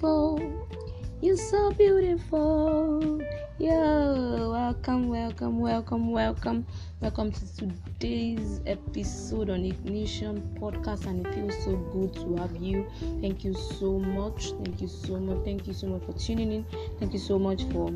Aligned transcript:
beautiful. 0.00 0.66
You're 1.20 1.36
so 1.36 1.72
beautiful. 1.72 3.20
Yo, 3.58 4.50
welcome, 4.50 5.08
welcome, 5.08 5.58
welcome, 5.58 6.10
welcome. 6.10 6.66
Welcome 7.00 7.32
to 7.32 7.56
today's 7.56 8.62
episode 8.66 9.50
on 9.50 9.64
Ignition 9.66 10.56
Podcast, 10.58 11.06
and 11.06 11.26
it 11.26 11.34
feels 11.34 11.64
so 11.64 11.76
good 11.92 12.14
to 12.14 12.36
have 12.36 12.56
you. 12.56 12.86
Thank 13.20 13.44
you 13.44 13.52
so 13.52 13.98
much. 13.98 14.52
Thank 14.64 14.80
you 14.80 14.88
so 14.88 15.18
much. 15.18 15.44
Thank 15.44 15.66
you 15.66 15.74
so 15.74 15.86
much 15.88 16.02
for 16.04 16.12
tuning 16.14 16.52
in. 16.52 16.66
Thank 16.98 17.12
you 17.12 17.18
so 17.18 17.38
much 17.38 17.64
for 17.64 17.92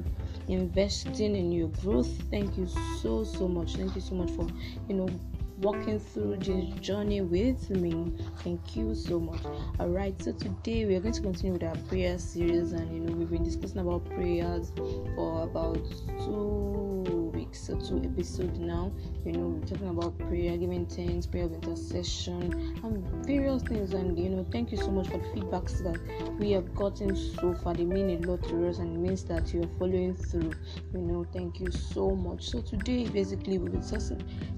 investing 0.48 1.34
in 1.34 1.52
your 1.52 1.68
growth. 1.68 2.12
Thank 2.30 2.59
you 2.59 2.66
so 3.00 3.25
so 3.25 3.48
much. 3.48 3.77
Thank 3.77 3.95
you 3.95 4.02
so 4.02 4.14
much 4.14 4.30
for 4.33 4.47
you 4.89 4.97
know 4.97 5.09
walking 5.58 5.98
through 5.98 6.36
this 6.36 6.64
journey 6.80 7.20
with 7.20 7.70
me. 7.70 8.12
Thank 8.40 8.76
you 8.76 8.94
so 8.94 9.20
much. 9.20 9.40
All 9.78 9.88
right, 9.88 10.20
so 10.22 10.32
today 10.32 10.84
we 10.84 10.96
are 10.96 11.00
going 11.00 11.14
to 11.14 11.20
continue 11.22 11.52
with 11.52 11.64
our 11.64 11.77
prayer 11.88 12.18
series, 12.18 12.72
and 12.72 12.92
you 12.92 13.00
know, 13.00 13.12
we've 13.16 13.30
been 13.30 13.44
discussing 13.44 13.78
about 13.78 14.04
prayers 14.06 14.72
for 15.14 15.44
about 15.44 15.82
two 16.18 17.23
or 17.70 17.80
two 17.80 18.02
episodes 18.04 18.58
now. 18.58 18.92
You 19.24 19.32
know, 19.32 19.46
we're 19.48 19.66
talking 19.66 19.88
about 19.88 20.18
prayer, 20.18 20.56
giving 20.56 20.86
thanks, 20.86 21.26
prayer 21.26 21.44
of 21.44 21.52
intercession, 21.52 22.78
and 22.82 23.27
various 23.27 23.62
things. 23.62 23.92
And 23.92 24.18
you 24.18 24.30
know, 24.30 24.46
thank 24.50 24.72
you 24.72 24.78
so 24.78 24.90
much 24.90 25.08
for 25.08 25.18
the 25.18 25.24
feedbacks 25.28 25.82
that 25.82 25.98
we 26.38 26.50
have 26.52 26.74
gotten 26.74 27.14
so 27.16 27.54
far. 27.54 27.74
They 27.74 27.84
mean 27.84 28.10
a 28.10 28.27
lot 28.27 28.42
to 28.48 28.68
us, 28.68 28.78
and 28.78 29.02
means 29.02 29.24
that 29.24 29.52
you're 29.54 29.68
following 29.78 30.14
through. 30.14 30.52
You 30.92 31.00
know, 31.00 31.27
thank 31.32 31.60
you 31.60 31.70
so 31.70 32.14
much. 32.14 32.48
So 32.48 32.60
today, 32.60 33.08
basically, 33.08 33.58
we'll 33.58 33.72
be 33.72 33.80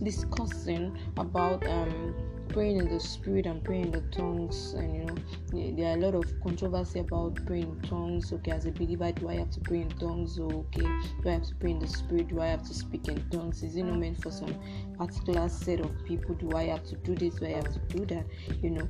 discussing 0.03 0.97
about 1.17 1.67
um, 1.67 2.15
praying 2.49 2.79
in 2.79 2.89
the 2.89 3.01
spirit 3.01 3.47
and 3.47 3.63
praying 3.63 3.87
in 3.87 3.91
the 3.91 4.01
tongues 4.17 4.75
and 4.75 4.95
you 4.95 5.05
know 5.05 5.77
there 5.77 5.93
are 5.93 5.99
a 5.99 6.01
lot 6.01 6.15
of 6.15 6.25
controversy 6.43 7.01
about 7.01 7.35
praying 7.47 7.65
in 7.65 7.89
tongues. 7.89 8.33
Okay 8.33 8.53
as 8.53 8.67
a 8.67 8.71
believer 8.71 9.11
do 9.13 9.29
i 9.29 9.35
have 9.35 9.51
to 9.51 9.61
pray 9.61 9.81
in 9.83 9.89
tongues? 9.91 10.39
Oh, 10.39 10.67
okay. 10.75 10.87
Do 11.23 11.29
i 11.29 11.33
have 11.33 11.43
to 11.43 11.55
pray 11.57 11.71
in 11.73 11.79
the 11.79 11.89
spirit? 11.89 12.29
Do 12.29 12.41
i 12.41 12.47
have 12.47 12.63
to 12.63 12.75
speak 12.75 13.09
in 13.09 13.23
tongues? 13.31 13.63
Is 13.63 13.77
it 13.77 13.83
not 13.85 13.99
meant 13.99 14.23
for 14.23 14.31
some 14.31 14.55
particular 14.99 15.49
set 15.49 15.81
of 15.81 15.93
people? 16.05 16.35
Do 16.35 16.57
i 16.57 16.65
have 16.65 16.85
to 16.85 16.97
do 16.97 17.15
this? 17.15 17.37
Do 17.37 17.47
i 17.47 17.51
have 17.51 17.73
to 17.73 17.81
do 17.97 18.05
that? 18.07 18.27
You 18.63 18.71
know 18.71 18.89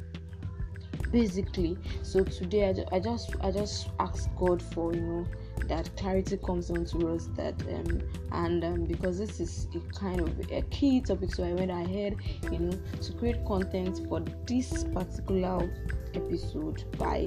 basically 1.13 1.79
so 2.03 2.25
today 2.25 2.69
I, 2.69 2.97
I 2.97 3.01
just 3.01 3.37
i 3.41 3.51
just 3.51 3.91
ask 4.01 4.29
god 4.37 4.61
for 4.61 4.93
you 4.93 5.01
know 5.01 5.27
that 5.69 5.95
clarity 5.97 6.37
comes 6.39 6.71
onto 6.71 7.09
us 7.09 7.29
that 7.35 7.55
um, 7.69 8.01
and 8.33 8.65
um, 8.65 8.85
because 8.85 9.19
this 9.19 9.41
is 9.41 9.69
a 9.75 9.99
kind 9.99 10.21
of 10.21 10.51
a 10.51 10.63
key 10.71 11.01
topic 11.01 11.33
so 11.33 11.45
i 11.45 11.53
went 11.53 11.71
ahead 11.71 12.17
you 12.51 12.59
know 12.59 12.79
to 13.01 13.13
create 13.15 13.45
content 13.47 14.01
for 14.09 14.21
this 14.47 14.85
particular 14.85 15.71
episode 16.15 16.85
by 16.99 17.27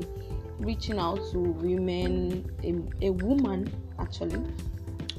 reaching 0.60 1.00
out 1.00 1.20
to 1.32 1.40
women 1.40 2.46
a, 2.64 3.08
a 3.08 3.12
woman 3.12 3.72
actually 4.00 4.42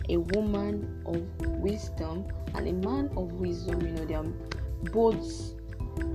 a 0.09 0.17
woman 0.17 1.03
of 1.07 1.47
wisdom 1.61 2.25
and 2.55 2.69
a 2.69 2.89
man 2.89 3.11
of 3.17 3.33
wisdom 3.33 3.81
you 3.81 3.93
know 3.93 4.05
they 4.05 4.15
are 4.15 4.25
both 4.93 5.55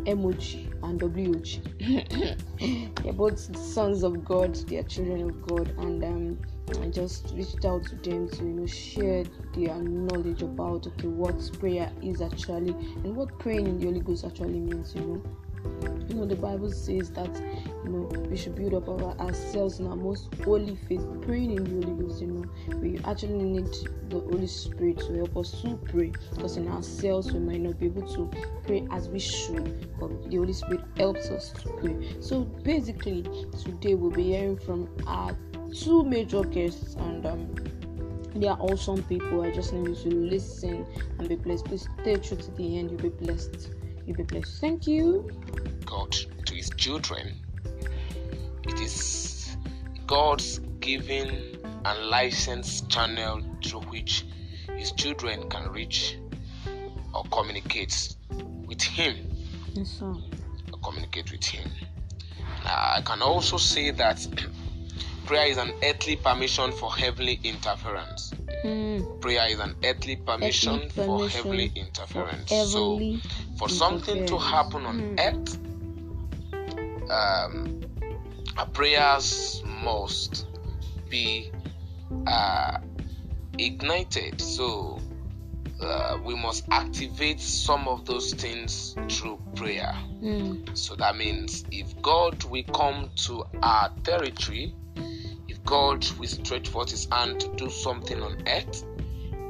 emoji 0.05 0.71
and 0.83 0.99
WG. 0.99 1.61
They're 3.03 3.13
both 3.13 3.57
sons 3.57 4.03
of 4.03 4.23
God, 4.23 4.55
they 4.67 4.77
are 4.77 4.83
children 4.83 5.29
of 5.29 5.47
God, 5.47 5.73
and 5.77 6.03
um, 6.03 6.39
I 6.81 6.87
just 6.87 7.31
reached 7.35 7.63
out 7.63 7.83
to 7.85 7.95
them 7.95 8.27
to 8.27 8.37
you 8.43 8.53
know 8.53 8.65
share 8.65 9.23
their 9.53 9.75
knowledge 9.75 10.41
about 10.41 10.87
okay 10.87 11.07
what 11.07 11.35
prayer 11.59 11.91
is 12.01 12.21
actually 12.21 12.71
and 12.71 13.15
what 13.15 13.37
praying 13.37 13.67
in 13.67 13.79
the 13.79 13.85
Holy 13.85 13.99
Ghost 13.99 14.25
actually 14.25 14.59
means. 14.59 14.95
You 14.95 15.01
know, 15.01 15.23
you 16.07 16.15
know 16.15 16.25
the 16.25 16.35
Bible 16.35 16.71
says 16.71 17.11
that 17.11 17.29
you 17.83 17.91
know 17.91 18.09
we 18.29 18.35
should 18.35 18.55
build 18.55 18.73
up 18.73 18.89
our, 18.89 19.15
ourselves 19.19 19.79
in 19.79 19.85
our 19.85 19.95
most 19.95 20.33
holy 20.43 20.75
faith. 20.75 21.05
Praying 21.21 21.51
in 21.51 21.63
the 21.63 21.85
Holy 21.85 22.03
Ghost, 22.03 22.21
you 22.21 22.27
know, 22.27 22.77
we 22.77 22.99
actually 23.05 23.43
need 23.43 23.67
the 24.09 24.19
Holy 24.19 24.47
Spirit 24.47 24.97
to 24.99 25.13
help 25.13 25.37
us 25.37 25.61
to 25.61 25.77
pray 25.91 26.11
because 26.33 26.57
in 26.57 26.67
ourselves 26.67 27.31
we 27.31 27.39
might 27.39 27.61
not 27.61 27.79
be 27.79 27.85
able 27.85 28.07
to 28.13 28.29
pray 28.65 28.87
as 28.91 29.07
we 29.07 29.19
should, 29.19 29.87
but 29.99 30.31
the 30.31 30.37
Holy 30.37 30.53
Spirit 30.53 30.81
helps 30.97 31.29
us 31.29 31.51
to 31.51 31.69
pray. 31.73 31.95
So 32.21 32.41
basically, 32.41 33.23
today 33.63 33.93
we'll 33.93 34.11
be 34.11 34.23
hearing 34.23 34.57
from 34.57 34.89
our 35.05 35.35
two 35.83 36.03
major 36.03 36.43
guests 36.43 36.95
and 36.95 37.25
um, 37.25 37.55
they 38.35 38.47
are 38.47 38.57
awesome 38.59 39.03
people. 39.03 39.41
I 39.41 39.51
just 39.51 39.73
need 39.73 39.87
you 39.87 40.11
to 40.11 40.15
listen 40.15 40.85
and 41.19 41.29
be 41.29 41.35
blessed. 41.35 41.65
Please 41.65 41.87
stay 42.01 42.15
true 42.15 42.37
to 42.37 42.51
the 42.51 42.77
end. 42.77 42.91
You'll 42.91 43.01
be 43.01 43.09
blessed. 43.09 43.71
You'll 44.05 44.17
be 44.17 44.23
blessed. 44.23 44.59
Thank 44.61 44.87
you. 44.87 45.29
God 45.85 46.11
to 46.11 46.55
his 46.55 46.69
children. 46.71 47.35
It 48.63 48.79
is 48.79 49.57
God's 50.07 50.59
given 50.79 51.59
and 51.85 52.09
licensed 52.09 52.89
channel 52.89 53.41
through 53.63 53.81
which 53.81 54.25
his 54.75 54.91
children 54.91 55.49
can 55.49 55.71
reach 55.71 56.17
or 57.13 57.23
communicate 57.31 58.15
with 58.67 58.81
him. 58.81 59.15
Yes, 59.73 59.89
sir. 59.89 60.13
Or 60.73 60.79
communicate 60.83 61.31
with 61.31 61.43
him. 61.45 61.69
I 62.65 63.01
can 63.05 63.21
also 63.21 63.57
say 63.57 63.91
that 63.91 64.27
prayer 65.25 65.47
is 65.47 65.57
an 65.57 65.71
earthly 65.83 66.15
permission 66.15 66.71
for 66.71 66.93
heavenly 66.93 67.39
interference. 67.43 68.31
Mm. 68.63 69.21
Prayer 69.21 69.47
is 69.49 69.59
an 69.59 69.75
earthly 69.83 70.15
permission, 70.15 70.75
Earthly 70.75 71.05
for 71.05 71.29
heavenly 71.29 71.71
interference. 71.75 72.49
For 72.49 72.65
so, 72.65 73.17
for 73.57 73.69
something 73.69 74.25
to 74.27 74.37
happen 74.37 74.85
on 74.85 75.15
Mm. 75.15 75.19
earth, 75.19 77.11
um, 77.11 77.81
our 78.57 78.67
prayers 78.67 79.61
must 79.65 80.47
be 81.09 81.51
uh, 82.27 82.77
ignited. 83.57 84.39
So, 84.41 84.99
uh, 85.81 86.17
we 86.23 86.35
must 86.35 86.65
activate 86.71 87.39
some 87.39 87.87
of 87.87 88.05
those 88.05 88.33
things 88.33 88.95
through 89.09 89.39
prayer. 89.55 89.93
Mm. 90.21 90.75
So 90.77 90.95
that 90.95 91.17
means 91.17 91.65
if 91.71 91.99
God 92.01 92.43
will 92.45 92.63
come 92.63 93.09
to 93.27 93.45
our 93.61 93.89
territory, 94.03 94.73
if 95.47 95.63
God 95.63 96.07
will 96.17 96.27
stretch 96.27 96.69
forth 96.69 96.91
his 96.91 97.07
hand 97.11 97.39
to 97.41 97.49
do 97.55 97.69
something 97.69 98.21
on 98.21 98.43
earth, 98.47 98.85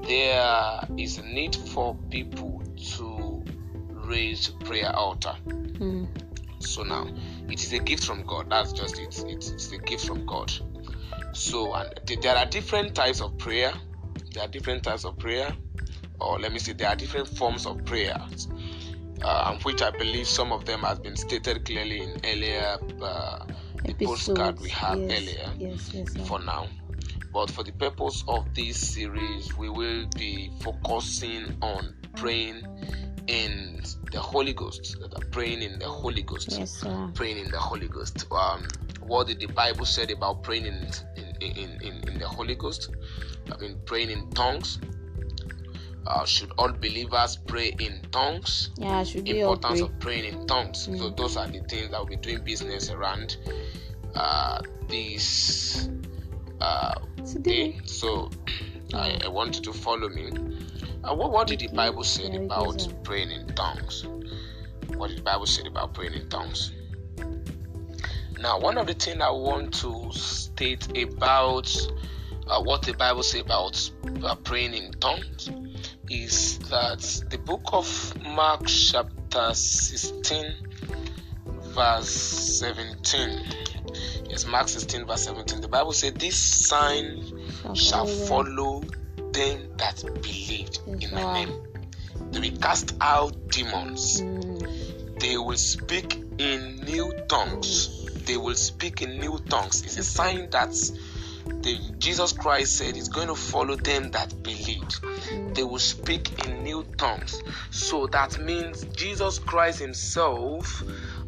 there 0.08 0.80
is 0.98 1.18
a 1.18 1.24
need 1.24 1.56
for 1.56 1.96
people 2.10 2.64
to 2.96 3.44
raise 3.90 4.50
prayer 4.50 4.96
altar. 4.96 5.36
Mm. 5.48 6.08
So 6.60 6.84
now 6.84 7.08
it 7.50 7.64
is 7.64 7.74
a 7.74 7.80
gift 7.80 8.06
from 8.06 8.24
God. 8.24 8.50
That's 8.50 8.72
just 8.74 9.00
it. 9.00 9.24
It's, 9.28 9.50
it's 9.50 9.72
a 9.72 9.78
gift 9.78 10.06
from 10.06 10.26
God. 10.26 10.52
So 11.34 11.74
and 11.74 11.90
th- 12.06 12.22
there 12.22 12.36
are 12.36 12.46
different 12.46 12.96
types 12.96 13.22
of 13.22 13.38
prayer. 13.38 13.74
There 14.34 14.44
are 14.44 14.48
different 14.48 14.84
types 14.84 15.06
of 15.06 15.18
prayer, 15.18 15.52
or 16.20 16.40
let 16.40 16.52
me 16.52 16.60
say 16.60 16.74
there 16.74 16.90
are 16.90 16.96
different 16.96 17.28
forms 17.28 17.66
of 17.66 17.84
prayer, 17.86 18.18
uh, 19.22 19.58
which 19.64 19.82
I 19.82 19.92
believe 19.92 20.28
some 20.28 20.52
of 20.52 20.66
them 20.66 20.82
has 20.82 21.00
been 21.00 21.16
stated 21.16 21.66
clearly 21.66 22.02
in 22.02 22.20
earlier 22.26 22.78
uh, 23.02 23.46
the 23.88 24.06
postcard 24.06 24.60
we 24.60 24.70
had 24.70 25.00
yes. 25.00 25.12
earlier. 25.12 25.52
Yes, 25.58 25.94
yes. 25.94 26.28
For 26.28 26.40
now, 26.40 26.68
but 27.34 27.52
for 27.52 27.64
the 27.64 27.72
purpose 27.74 28.24
of 28.28 28.54
this 28.54 28.78
series, 28.78 29.56
we 29.58 29.70
will 29.70 30.06
be 30.16 30.52
focusing 30.62 31.58
on 31.62 31.96
praying 32.16 32.66
in 33.28 33.82
the 34.12 34.20
Holy 34.20 34.54
Ghost. 34.54 34.98
That 35.00 35.14
are 35.16 35.30
praying 35.30 35.62
in 35.62 35.80
the 35.80 35.88
Holy 35.88 36.22
Ghost 36.22 36.60
praying 37.14 37.38
in 37.38 37.52
the 37.52 37.60
Holy 37.60 37.88
Ghost. 37.88 38.26
Um, 38.32 38.68
what 39.02 39.28
did 39.28 39.40
the 39.40 39.48
Bible 39.48 39.86
said 39.86 40.12
about 40.12 40.44
praying 40.44 40.66
in 40.66 40.88
in, 41.16 41.36
in, 41.42 41.82
in, 41.82 42.08
in 42.08 42.20
the 42.20 42.28
Holy 42.28 42.56
Ghost? 42.56 42.92
I 43.52 43.58
mean, 43.58 43.78
praying 43.86 44.10
in 44.10 44.30
tongues. 44.32 44.80
Uh, 46.08 46.24
should 46.26 46.52
all 46.58 46.72
believers 46.72 47.38
pray 47.48 47.70
in 47.80 48.00
tongues? 48.12 48.70
Yeah, 48.78 49.04
should 49.04 49.24
we 49.28 49.40
Importance 49.40 49.80
pray? 49.80 49.88
of 49.90 50.00
praying 50.00 50.26
in 50.26 50.48
tongues. 50.48 50.84
So 50.84 50.92
Mm. 50.92 51.18
those 51.18 51.36
are 51.38 51.48
the 51.48 51.62
things 51.62 51.90
that 51.92 52.00
we'll 52.00 52.06
be 52.06 52.16
doing 52.18 52.44
business 52.44 52.92
around 52.92 53.38
uh, 54.14 54.62
this 54.88 55.90
uh, 56.62 56.94
day. 57.42 57.80
So 57.86 58.30
I, 58.94 59.20
I 59.26 59.28
want 59.30 59.56
you 59.56 59.62
to 59.64 59.74
follow 59.74 60.10
me. 60.10 60.30
Uh, 61.04 61.16
what, 61.16 61.32
what 61.32 61.48
did 61.48 61.60
the 61.60 61.68
Bible 61.70 62.04
say 62.04 62.36
about 62.36 62.88
praying 63.04 63.32
in 63.32 63.48
tongues? 63.56 64.06
What 64.98 65.10
did 65.10 65.18
the 65.20 65.24
Bible 65.24 65.48
say 65.48 65.64
about 65.66 65.94
praying 65.96 66.14
in 66.14 66.30
tongues? 66.30 66.72
Now, 68.40 68.60
one 68.60 68.78
of 68.78 68.86
the 68.86 68.94
things 68.94 69.22
I 69.22 69.32
want 69.32 69.74
to 69.76 70.12
state 70.12 70.96
about 70.98 71.68
uh, 72.48 72.62
what 72.62 72.84
the 72.84 72.94
Bible 72.94 73.24
says 73.24 73.42
about 73.42 73.90
uh, 74.24 74.36
praying 74.36 74.74
in 74.76 74.92
tongues 74.94 75.50
is 76.10 76.60
that 76.70 77.00
the 77.30 77.38
book 77.38 77.62
of 77.74 78.14
Mark, 78.26 78.66
chapter 78.66 79.54
16, 79.54 80.54
verse 81.76 82.10
17. 82.60 83.40
Yes, 84.30 84.46
Mark 84.46 84.68
16, 84.68 85.06
verse 85.06 85.24
17. 85.24 85.62
The 85.62 85.68
Bible 85.68 85.94
says, 85.94 86.14
This 86.14 86.38
sign 86.38 87.24
shall 87.74 88.06
follow 88.06 88.82
them 89.32 89.60
that 89.78 90.04
believed 90.22 90.80
in 90.88 91.14
my 91.14 91.34
name. 91.34 91.54
They 92.32 92.40
will 92.40 92.58
cast 92.58 92.96
out 93.02 93.50
demons. 93.50 94.22
Mm. 94.22 95.20
They 95.20 95.38
will 95.38 95.58
speak 95.58 96.22
in 96.38 96.78
new 96.86 97.14
tongues. 97.28 98.06
they 98.26 98.38
will 98.38 98.56
speak 98.56 99.02
in 99.02 99.20
new 99.20 99.40
tongues. 99.50 99.84
It's 99.84 99.98
a 99.98 100.04
sign 100.04 100.50
that 100.50 100.74
the, 101.46 101.80
Jesus 101.98 102.32
Christ 102.32 102.78
said 102.78 102.96
is 102.96 103.10
going 103.10 103.28
to 103.28 103.36
follow 103.36 103.76
them 103.76 104.12
that 104.12 104.44
believe. 104.44 104.88
They 105.54 105.64
will 105.64 105.80
speak 105.80 106.46
in 106.46 106.64
new 106.64 106.86
tongues. 106.98 107.42
So 107.72 108.08
that 108.08 108.40
means 108.40 108.86
Jesus 108.96 109.40
Christ 109.40 109.80
Himself 109.80 110.84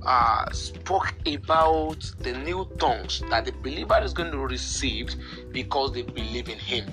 uh, 0.06 0.46
spoke 0.52 1.14
about 1.26 2.12
the 2.20 2.34
new 2.34 2.68
tongues 2.80 3.24
that 3.30 3.46
the 3.46 3.52
believer 3.52 4.00
is 4.02 4.14
going 4.14 4.32
to 4.32 4.40
receive 4.40 5.16
because 5.52 5.94
they 5.94 6.04
believe 6.04 6.50
in 6.50 6.60
Him. 6.60 6.86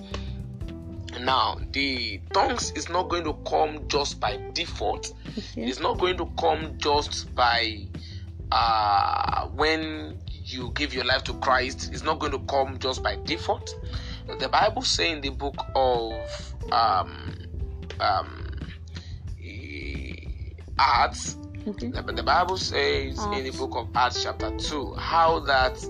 Now, 1.20 1.59
the 1.73 2.20
tongues 2.32 2.73
is 2.73 2.88
not 2.88 3.09
going 3.09 3.25
to 3.25 3.35
come 3.49 3.87
just 3.88 4.20
by 4.20 4.38
default. 4.53 5.12
It's 5.56 5.81
not 5.81 5.99
going 5.99 6.17
to 6.17 6.27
come 6.38 6.77
just 6.79 7.32
by 7.35 7.87
uh, 8.50 9.47
when 9.49 10.17
you 10.44 10.70
give 10.75 10.93
your 10.94 11.05
life 11.05 11.25
to 11.25 11.35
Christ. 11.35 11.91
It's 11.93 12.02
not 12.02 12.19
going 12.19 12.32
to 12.32 12.38
come 12.41 12.79
just 12.79 13.02
by 13.02 13.17
default. 13.25 13.75
The 14.38 14.49
Bible 14.49 14.82
says 14.82 15.12
in 15.12 15.20
the 15.20 15.31
book 15.31 15.56
of 15.75 16.12
um, 16.73 17.35
um, 18.00 18.61
Acts, 20.79 21.37
okay. 21.67 21.88
the, 21.88 22.02
the 22.02 22.23
Bible 22.23 22.56
says 22.56 23.19
Acts. 23.19 23.38
in 23.38 23.44
the 23.44 23.52
book 23.56 23.73
of 23.76 23.88
Acts, 23.94 24.23
chapter 24.23 24.56
2, 24.56 24.94
how 24.94 25.41
that 25.41 25.82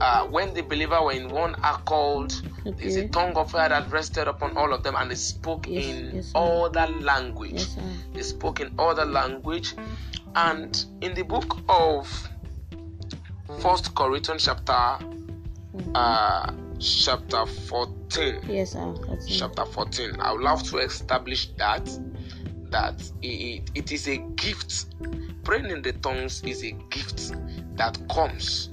uh, 0.00 0.24
when 0.26 0.54
the 0.54 0.62
believer 0.62 1.02
were 1.02 1.12
in 1.12 1.28
one 1.28 1.54
accord, 1.62 2.32
okay. 2.66 2.70
there's 2.78 2.96
a 2.96 3.08
tongue 3.08 3.34
of 3.34 3.50
fire 3.50 3.68
that 3.68 3.90
rested 3.90 4.28
upon 4.28 4.56
all 4.56 4.72
of 4.72 4.82
them, 4.82 4.94
and 4.96 5.10
they 5.10 5.14
spoke 5.14 5.66
yes, 5.68 5.84
in 5.84 6.10
yes, 6.14 6.32
other 6.34 6.86
language. 7.00 7.52
Yes, 7.52 7.78
they 8.14 8.22
spoke 8.22 8.60
in 8.60 8.72
other 8.78 9.04
language, 9.04 9.74
and 10.34 10.84
in 11.00 11.14
the 11.14 11.22
book 11.22 11.58
of 11.68 12.30
First 13.60 13.94
Corinthians 13.94 14.44
chapter 14.44 14.72
mm-hmm. 14.72 15.92
uh, 15.94 16.52
chapter 16.78 17.46
14. 17.46 18.40
Yes, 18.48 18.72
sir. 18.72 18.94
Chapter 19.28 19.64
14. 19.64 20.20
I 20.20 20.32
would 20.32 20.42
love 20.42 20.62
to 20.64 20.78
establish 20.78 21.48
that 21.58 21.88
that 22.70 23.02
it, 23.20 23.70
it 23.74 23.92
is 23.92 24.08
a 24.08 24.16
gift. 24.16 24.86
Praying 25.44 25.70
in 25.70 25.82
the 25.82 25.92
tongues 25.92 26.42
is 26.44 26.62
a 26.64 26.72
gift 26.90 27.32
that 27.76 27.98
comes 28.08 28.70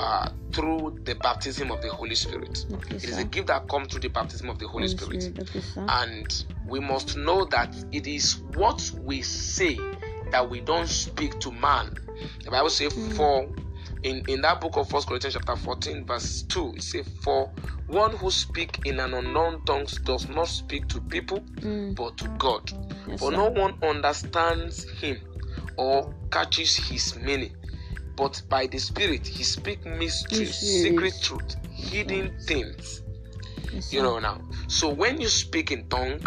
uh, 0.00 0.30
through 0.52 0.98
the 1.04 1.14
baptism 1.14 1.70
of 1.70 1.80
the 1.82 1.90
Holy 1.90 2.14
Spirit. 2.14 2.64
Okay, 2.72 2.96
it 2.96 3.04
is 3.04 3.18
a 3.18 3.24
gift 3.24 3.48
that 3.48 3.68
comes 3.68 3.88
through 3.88 4.00
the 4.00 4.08
baptism 4.08 4.48
of 4.48 4.58
the 4.58 4.66
Holy, 4.66 4.88
Holy 4.88 5.20
Spirit. 5.20 5.22
Spirit. 5.22 5.50
Okay, 5.56 5.92
and 6.02 6.44
we 6.66 6.80
must 6.80 7.16
know 7.16 7.44
that 7.46 7.74
it 7.92 8.06
is 8.06 8.38
what 8.54 8.90
we 9.02 9.22
say 9.22 9.78
that 10.30 10.48
we 10.48 10.60
don't 10.60 10.88
speak 10.88 11.38
to 11.40 11.52
man. 11.52 11.94
The 12.44 12.50
Bible 12.50 12.70
says, 12.70 12.92
mm. 12.92 13.12
For 13.12 13.46
in, 14.02 14.22
in 14.28 14.40
that 14.42 14.60
book 14.60 14.76
of 14.76 14.88
First 14.88 15.08
Corinthians 15.08 15.34
chapter 15.34 15.56
14, 15.56 16.06
verse 16.06 16.42
2, 16.42 16.74
it 16.76 16.82
says, 16.82 17.08
For 17.22 17.50
one 17.86 18.16
who 18.16 18.30
speak 18.30 18.80
in 18.86 19.00
an 19.00 19.14
unknown 19.14 19.64
tongue 19.64 19.86
does 20.04 20.28
not 20.28 20.48
speak 20.48 20.88
to 20.88 21.00
people, 21.00 21.40
mm. 21.40 21.94
but 21.94 22.16
to 22.18 22.28
God. 22.38 22.72
Yes, 23.08 23.20
For 23.20 23.30
sir. 23.30 23.36
no 23.36 23.48
one 23.50 23.74
understands 23.82 24.88
him 25.00 25.18
or 25.76 26.14
catches 26.30 26.76
his 26.76 27.16
meaning 27.16 27.54
but 28.20 28.42
by 28.50 28.66
the 28.66 28.78
Spirit, 28.78 29.26
He 29.26 29.42
speaks 29.42 29.86
mysteries, 29.86 30.54
secret 30.54 31.14
truth, 31.22 31.56
hidden 31.70 32.38
things. 32.46 33.02
Yes, 33.72 33.94
you 33.94 34.02
know 34.02 34.18
now. 34.18 34.42
So 34.66 34.90
when 34.90 35.18
you 35.22 35.28
speak 35.28 35.72
in 35.72 35.88
tongue, 35.88 36.20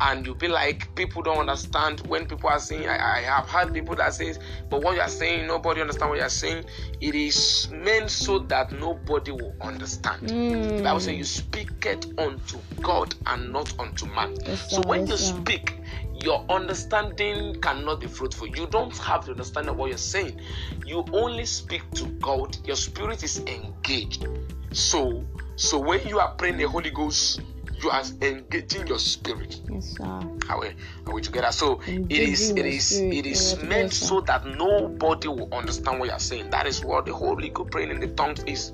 and 0.00 0.26
you'll 0.26 0.34
be 0.34 0.48
like 0.48 0.94
people 0.94 1.22
don't 1.22 1.38
understand 1.38 2.00
when 2.06 2.26
people 2.26 2.48
are 2.48 2.58
saying 2.58 2.88
I, 2.88 3.18
I, 3.18 3.20
have 3.22 3.48
heard 3.48 3.72
people 3.72 3.94
that 3.96 4.14
says 4.14 4.38
but 4.68 4.82
what 4.82 4.94
you 4.94 5.00
are 5.00 5.08
saying 5.08 5.46
nobody 5.46 5.80
understand 5.80 6.10
what 6.10 6.18
you 6.18 6.24
are 6.24 6.28
saying 6.28 6.64
it 7.00 7.14
is 7.14 7.68
meant 7.72 8.10
so 8.10 8.38
that 8.40 8.72
nobody 8.72 9.32
will 9.32 9.54
understand 9.60 10.22
mm. 10.28 10.76
the 10.76 10.82
bible 10.82 11.00
says 11.00 11.16
you 11.16 11.24
speak 11.24 11.70
it 11.86 12.06
unto 12.18 12.58
god 12.82 13.14
and 13.26 13.52
not 13.52 13.78
unto 13.78 14.06
man 14.06 14.34
yes, 14.46 14.70
so 14.70 14.82
when 14.86 15.06
you 15.06 15.16
speak 15.16 15.80
your 16.24 16.44
understanding 16.48 17.60
cannot 17.60 18.00
be 18.00 18.06
fruitful. 18.06 18.46
You 18.48 18.66
don't 18.68 18.96
have 18.98 19.26
the 19.26 19.32
understanding 19.32 19.72
of 19.72 19.76
what 19.76 19.88
you're 19.88 19.98
saying. 19.98 20.40
You 20.86 21.04
only 21.12 21.44
speak 21.44 21.82
to 21.92 22.06
God. 22.20 22.56
Your 22.64 22.76
spirit 22.76 23.22
is 23.22 23.38
engaged. 23.40 24.26
So, 24.72 25.24
so 25.56 25.78
when 25.78 26.06
you 26.06 26.18
are 26.20 26.32
praying 26.34 26.56
the 26.56 26.68
Holy 26.68 26.90
Ghost, 26.90 27.40
you 27.82 27.90
are 27.90 28.02
engaging 28.22 28.86
your 28.86 28.98
spirit. 28.98 29.60
Yes, 29.68 29.96
sir. 29.96 30.04
Are 30.04 30.60
we, 30.60 30.68
are 31.06 31.14
we 31.14 31.20
together? 31.20 31.52
So 31.52 31.80
engaging 31.86 32.08
it 32.10 32.28
is 32.28 32.50
it 32.50 32.66
is 32.66 32.86
spirit. 32.86 33.14
it 33.14 33.26
is 33.26 33.62
meant 33.62 33.92
so 33.92 34.20
that 34.22 34.46
nobody 34.46 35.28
will 35.28 35.48
understand 35.52 36.00
what 36.00 36.08
you're 36.08 36.18
saying. 36.18 36.50
That 36.50 36.66
is 36.66 36.84
what 36.84 37.06
the 37.06 37.14
Holy 37.14 37.50
Ghost 37.50 37.70
praying 37.70 37.90
in 37.90 38.00
the 38.00 38.08
tongues 38.08 38.42
is. 38.44 38.72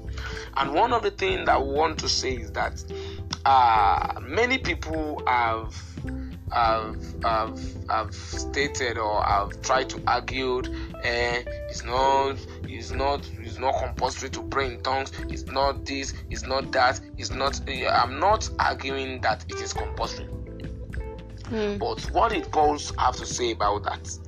And 0.56 0.74
one 0.74 0.92
of 0.92 1.02
the 1.02 1.10
things 1.10 1.46
that 1.46 1.64
we 1.64 1.72
want 1.72 1.98
to 1.98 2.08
say 2.08 2.34
is 2.34 2.50
that 2.52 2.82
uh, 3.44 4.20
many 4.22 4.58
people 4.58 5.22
have 5.26 5.74
have, 6.52 6.96
have, 7.22 7.60
have 7.88 8.14
stated 8.14 8.98
or 8.98 9.26
I've 9.26 9.60
tried 9.62 9.88
to 9.90 10.02
argue 10.06 10.62
eh, 11.02 11.42
it's 11.68 11.84
not 11.84 12.36
it's 12.64 12.90
not 12.90 13.28
it's 13.40 13.58
not 13.58 13.74
compulsory 13.78 14.30
to 14.30 14.42
pray 14.44 14.74
in 14.74 14.82
tongues 14.82 15.12
it's 15.28 15.46
not 15.46 15.84
this 15.84 16.14
it's 16.30 16.46
not 16.46 16.72
that 16.72 17.00
it's 17.18 17.30
not 17.30 17.60
i'm 17.68 18.18
not 18.18 18.48
arguing 18.58 19.20
that 19.20 19.44
it 19.48 19.60
is 19.60 19.72
compulsory 19.72 20.26
mm. 21.44 21.78
but 21.78 22.00
what 22.12 22.32
it 22.32 22.50
calls 22.50 22.92
have 22.98 23.16
to 23.16 23.26
say 23.26 23.52
about 23.52 23.82
that 23.84 24.18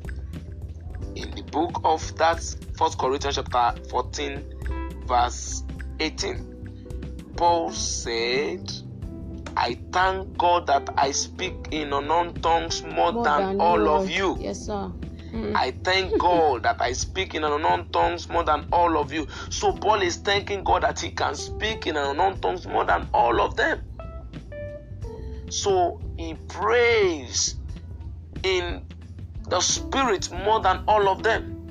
in 1.15 1.31
the 1.33 1.43
book 1.51 1.81
of 1.85 2.17
that 2.17 2.39
first 2.77 2.99
corinthians 2.99 3.37
chapter 3.37 3.83
14 3.89 5.05
verse 5.07 5.63
18 6.01 7.33
paul 7.37 7.71
said 7.71 8.71
I 9.57 9.79
thank 9.93 10.37
God 10.39 10.67
that 10.67 10.89
I 10.97 11.13
speak 11.13 11.55
in 11.71 11.93
unknown 11.93 12.35
tongues 12.43 12.83
more, 12.85 13.13
more 13.13 13.25
than, 13.25 13.39
than, 13.39 13.61
all 13.61 13.89
of 13.89 14.09
you. 14.11 14.39
Yes, 14.41 14.67
sir. 14.67 14.93
Mm. 15.33 15.57
I 15.57 15.75
thank 15.85 16.19
God 16.19 16.63
that 16.65 16.81
I 16.81 16.93
speak 16.93 17.35
in 17.35 17.45
unknown 17.45 17.87
tongues 17.93 18.29
more 18.29 18.45
than 18.45 18.65
all 18.73 18.99
of 18.99 19.13
you. 19.13 19.27
So 19.51 19.73
Paul 19.73 20.03
is 20.03 20.17
thanking 20.17 20.63
God 20.65 20.83
that 20.83 21.01
he 21.01 21.11
can 21.11 21.35
speak 21.35 21.87
in 21.87 21.97
unknown 21.97 22.37
tongues 22.37 22.67
more 22.67 22.85
than 22.85 23.07
all 23.13 23.41
of 23.41 23.57
them. 23.57 23.79
So 25.49 26.01
he 26.17 26.35
prays 26.49 27.57
in 28.43 28.83
the 29.49 29.61
spirit 29.61 30.31
more 30.33 30.61
than 30.61 30.81
all 30.87 31.09
of 31.09 31.23
them. 31.23 31.62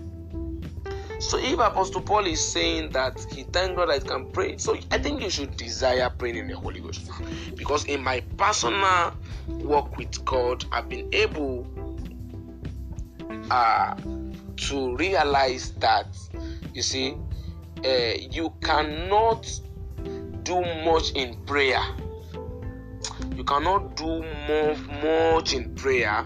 So 1.22 1.38
if 1.38 1.60
Apostle 1.60 2.02
Paul 2.02 2.26
is 2.26 2.42
saying 2.42 2.90
that 2.94 3.24
he 3.32 3.44
thank 3.44 3.76
God 3.76 3.94
he 3.94 4.00
can 4.00 4.32
pray, 4.32 4.58
so 4.58 4.76
I 4.90 4.98
think 4.98 5.22
you 5.22 5.30
should 5.30 5.56
desire 5.56 6.10
praying 6.10 6.36
in 6.36 6.48
the 6.48 6.58
Holy 6.58 6.80
Ghost. 6.80 7.12
Because 7.56 7.86
in 7.86 8.04
my 8.04 8.22
personal 8.38 9.14
work 9.48 9.98
with 9.98 10.26
God, 10.26 10.66
I've 10.72 10.90
been 10.90 11.08
able 11.14 11.68
uh, 13.52 13.96
to 14.56 14.96
realize 14.96 15.72
that 15.74 16.08
you 16.74 16.82
see, 16.82 17.16
uh, 17.86 18.14
you 18.18 18.52
cannot 18.62 19.48
do 20.42 20.62
much 20.84 21.12
in 21.12 21.36
prayer. 21.46 21.84
You 23.36 23.44
cannot 23.44 23.96
do 23.96 24.26
more 24.48 24.76
much 25.04 25.54
in 25.54 25.76
prayer 25.76 26.26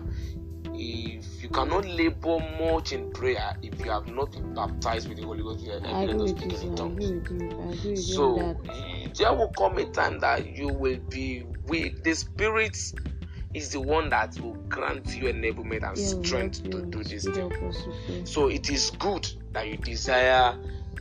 cannot 1.56 1.86
labor 1.86 2.38
much 2.60 2.92
in 2.92 3.10
prayer 3.14 3.54
if 3.64 3.80
you 3.80 3.90
have 3.90 4.08
not 4.08 4.30
been 4.34 4.54
baptized 4.54 5.08
with 5.08 5.18
the 5.18 5.24
Holy 5.24 5.42
Ghost. 5.42 5.66
Eh, 5.66 5.80
I 5.90 6.04
agree 6.04 6.34
with 6.34 6.46
you. 6.46 6.52
I 6.52 6.86
agree 6.86 7.16
with 7.16 7.32
you. 7.32 7.60
I 7.62 7.70
agree 7.70 7.90
with 7.92 8.00
so 8.00 8.60
there 9.18 9.34
will 9.34 9.48
come 9.58 9.78
a 9.78 9.86
time 9.86 10.20
that 10.20 10.46
you 10.46 10.68
will 10.68 11.00
be 11.10 11.46
weak. 11.66 12.04
The 12.04 12.14
Spirit 12.14 12.78
is 13.54 13.70
the 13.70 13.80
one 13.80 14.10
that 14.10 14.38
will 14.42 14.56
grant 14.68 15.16
you 15.16 15.32
enablement 15.32 15.88
and 15.88 15.98
strength 15.98 16.70
to 16.72 16.82
do 16.82 17.04
this 17.06 17.24
thing. 17.24 18.26
So 18.26 18.50
it 18.50 18.70
is 18.70 18.92
good 19.00 19.26
that 19.54 19.70
you 19.70 19.78
desire 19.78 20.58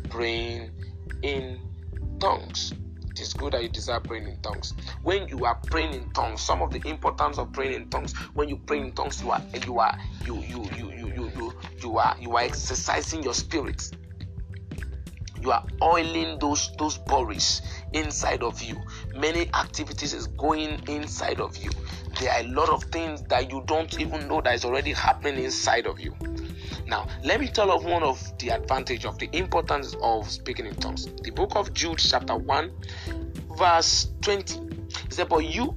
praying 0.09 0.71
in 1.23 1.59
tongues. 2.21 2.75
It 3.15 3.21
is 3.21 3.33
good 3.33 3.53
that 3.53 3.63
you 3.63 3.69
desire 3.69 4.01
praying 4.01 4.27
in 4.27 4.39
tongues. 4.39 4.75
When 5.03 5.29
you 5.29 5.45
are 5.45 5.55
praying 5.55 5.95
in 5.95 6.11
tongues, 6.11 6.41
some 6.41 6.61
of 6.63 6.73
the 6.73 6.85
importance 6.89 7.39
of 7.39 7.53
praying 7.53 7.75
in 7.75 7.89
tongues, 7.89 8.13
when 8.35 8.49
you 8.49 8.57
pray 8.57 8.81
in 8.81 8.91
tongues, 8.91 9.23
you 9.23 9.31
are 9.31 9.41
you 9.65 9.79
are 9.79 9.97
you 10.27 10.43
you 10.43 10.69
you 10.77 10.91
you 10.91 11.09
you 11.15 11.31
you, 11.37 11.55
you 11.81 11.97
are 11.99 12.17
you 12.19 12.37
are 12.37 12.43
exercising 12.43 13.23
your 13.23 13.35
spirit. 13.35 13.89
You 15.41 15.53
are 15.53 15.65
oiling 15.81 16.41
those 16.41 16.73
those 16.77 16.99
bodies 16.99 17.63
inside 17.93 18.43
of 18.43 18.61
you. 18.61 18.83
Many 19.15 19.43
activities 19.55 20.13
is 20.13 20.27
going 20.27 20.81
inside 20.89 21.39
of 21.39 21.57
you. 21.57 21.71
There 22.19 22.33
are 22.33 22.41
a 22.41 22.49
lot 22.49 22.69
of 22.69 22.83
things 22.83 23.23
that 23.29 23.49
you 23.49 23.63
don't 23.69 23.97
even 24.01 24.27
know 24.27 24.41
that 24.41 24.57
is 24.57 24.65
already 24.65 24.93
happening 24.93 25.45
inside 25.45 25.87
of 25.87 26.01
you. 26.01 26.17
Now, 26.87 27.07
let 27.23 27.41
me 27.41 27.49
tell 27.49 27.71
of 27.71 27.85
one 27.85 28.03
of 28.03 28.21
the 28.39 28.51
advantage 28.51 29.05
of 29.05 29.19
the 29.19 29.29
importance 29.37 29.97
of 30.03 30.31
speaking 30.31 30.67
in 30.67 30.75
tongues. 30.77 31.07
The 31.23 31.31
book 31.31 31.57
of 31.57 31.73
Jude, 31.73 31.99
chapter 31.99 32.37
1, 32.37 32.71
verse 33.57 34.09
20. 34.23 34.59
It 34.59 35.13
said, 35.13 35.29
But 35.29 35.45
you, 35.47 35.77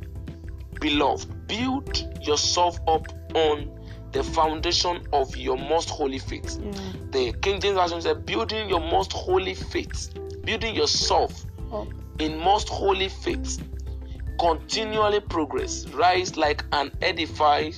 beloved, 0.79 1.47
build 1.47 2.25
yourself 2.25 2.79
up 2.87 3.07
on 3.35 3.69
the 4.11 4.23
foundation 4.23 5.05
of 5.13 5.35
your 5.35 5.57
most 5.57 5.89
holy 5.89 6.19
faith. 6.19 6.59
Yeah. 6.61 6.71
The 7.11 7.33
King 7.41 7.59
James 7.61 7.77
Version 7.77 8.01
said, 8.01 8.25
building 8.25 8.69
your 8.69 8.79
most 8.79 9.11
holy 9.13 9.53
faith, 9.53 10.13
building 10.43 10.75
yourself 10.75 11.45
Up. 11.71 11.87
in 12.19 12.37
most 12.37 12.69
holy 12.69 13.09
faith, 13.09 13.61
continually 14.39 15.19
progress, 15.19 15.87
rise 15.89 16.37
like 16.37 16.63
an 16.71 16.91
edified 17.01 17.75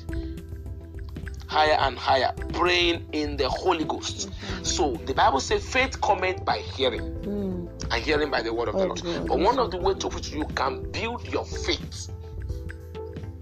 higher 1.49 1.77
and 1.81 1.97
higher, 1.97 2.31
praying 2.53 3.07
in 3.11 3.35
the 3.35 3.49
Holy 3.49 3.83
Ghost. 3.83 4.29
So 4.63 4.93
the 5.05 5.13
Bible 5.13 5.39
says 5.39 5.65
faith 5.67 5.99
cometh 5.99 6.45
by 6.45 6.59
hearing, 6.59 7.01
Mm. 7.25 7.67
and 7.91 8.03
hearing 8.03 8.29
by 8.29 8.41
the 8.41 8.53
word 8.53 8.69
of 8.69 8.75
the 8.75 8.83
Oh, 8.83 8.87
Lord. 8.87 9.27
But 9.27 9.39
one 9.39 9.59
of 9.59 9.71
the 9.71 9.77
ways 9.77 9.97
to 9.97 10.07
which 10.09 10.31
you 10.31 10.45
can 10.55 10.91
build 10.91 11.27
your 11.27 11.45
faith 11.45 12.09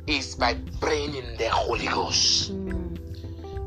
is 0.07 0.35
by 0.35 0.55
praying 0.79 1.15
in 1.15 1.35
the 1.37 1.49
Holy 1.49 1.85
Ghost 1.87 2.53
Mm. 2.53 2.97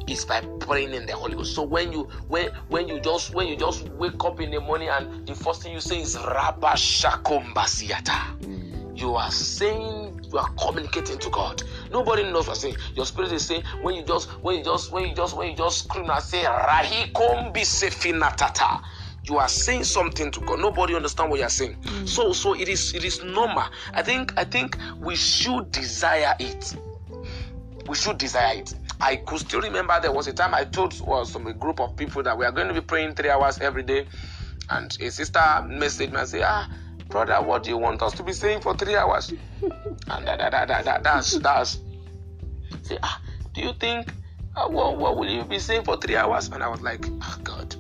is 0.08 0.24
by 0.24 0.40
praying 0.58 0.94
in 0.94 1.04
the 1.04 1.12
Holy 1.14 1.34
Ghost. 1.36 1.54
So 1.54 1.62
when 1.62 1.92
you 1.92 2.08
when 2.28 2.48
when 2.68 2.88
you 2.88 2.98
just 3.00 3.34
when 3.34 3.46
you 3.46 3.56
just 3.56 3.84
wake 3.90 4.24
up 4.24 4.40
in 4.40 4.50
the 4.50 4.60
morning 4.60 4.88
and 4.88 5.26
the 5.26 5.34
first 5.34 5.62
thing 5.62 5.72
you 5.74 5.80
say 5.80 6.00
is 6.00 6.16
Rabba 6.16 6.74
Shakom 6.76 7.52
Basiata, 7.52 8.40
Mm. 8.40 8.98
you 8.98 9.14
are 9.16 9.30
saying 9.30 10.18
you 10.32 10.38
are 10.38 10.48
communicating 10.58 11.18
to 11.18 11.28
God. 11.30 11.62
Nobody 11.90 12.22
knows 12.24 12.48
what 12.48 12.56
saying. 12.56 12.76
Your 12.94 13.06
spirit 13.06 13.32
is 13.32 13.44
saying 13.44 13.62
when 13.82 13.94
you 13.94 14.04
just 14.04 14.30
when 14.42 14.58
you 14.58 14.64
just 14.64 14.92
when 14.92 15.08
you 15.08 15.14
just 15.14 15.36
when 15.36 15.50
you 15.50 15.56
just 15.56 15.84
scream 15.84 16.08
and 16.10 16.22
say 16.22 16.44
Rahikom 16.44 17.54
Bisefinatata. 17.54 18.80
You 19.24 19.38
are 19.38 19.48
saying 19.48 19.84
something 19.84 20.30
to 20.30 20.40
God. 20.40 20.60
Nobody 20.60 20.94
understand 20.94 21.30
what 21.30 21.38
you 21.38 21.46
are 21.46 21.50
saying. 21.50 21.76
So 22.06 22.32
so 22.32 22.54
it 22.54 22.68
is 22.68 22.94
it 22.94 23.04
is 23.04 23.22
normal. 23.22 23.64
I 23.94 24.02
think 24.02 24.32
I 24.38 24.44
think 24.44 24.76
we 25.00 25.16
should 25.16 25.70
desire 25.72 26.34
it 26.38 26.76
we 27.88 27.96
should 27.96 28.18
desire 28.18 28.58
it. 28.58 28.74
I 29.00 29.16
could 29.16 29.40
still 29.40 29.60
remember 29.60 29.98
there 30.00 30.12
was 30.12 30.28
a 30.28 30.32
time 30.32 30.54
I 30.54 30.64
told 30.64 30.94
well, 31.06 31.24
some 31.24 31.46
a 31.46 31.52
group 31.54 31.80
of 31.80 31.96
people 31.96 32.22
that 32.22 32.38
we 32.38 32.44
are 32.44 32.52
going 32.52 32.68
to 32.68 32.74
be 32.74 32.80
praying 32.80 33.14
three 33.14 33.30
hours 33.30 33.58
every 33.60 33.82
day, 33.82 34.06
and 34.68 34.96
a 35.00 35.10
sister 35.10 35.38
messaged 35.40 36.12
me 36.12 36.20
and 36.20 36.28
said, 36.28 36.42
"Ah, 36.44 36.68
brother, 37.10 37.40
what 37.42 37.64
do 37.64 37.70
you 37.70 37.76
want 37.78 38.02
us 38.02 38.12
to 38.14 38.22
be 38.22 38.32
saying 38.32 38.60
for 38.60 38.74
three 38.74 38.96
hours?" 38.96 39.30
and 39.62 40.26
that, 40.26 40.38
that, 40.38 40.50
that, 40.52 40.68
that, 40.68 40.84
that, 40.84 41.02
that's 41.02 41.38
that's. 41.38 41.80
Say, 42.82 42.98
ah, 43.02 43.20
do 43.52 43.60
you 43.60 43.72
think 43.74 44.12
uh, 44.56 44.68
what, 44.68 44.98
what 44.98 45.16
will 45.16 45.28
you 45.28 45.44
be 45.44 45.58
saying 45.58 45.84
for 45.84 45.96
three 45.96 46.16
hours? 46.16 46.48
And 46.48 46.62
I 46.62 46.68
was 46.68 46.80
like, 46.80 47.04
oh 47.22 47.38
God, 47.42 47.74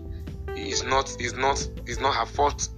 it's 0.48 0.82
not 0.82 1.16
it's 1.18 1.34
not 1.34 1.66
it's 1.86 2.00
not 2.00 2.14
her 2.14 2.26
fault. 2.26 2.68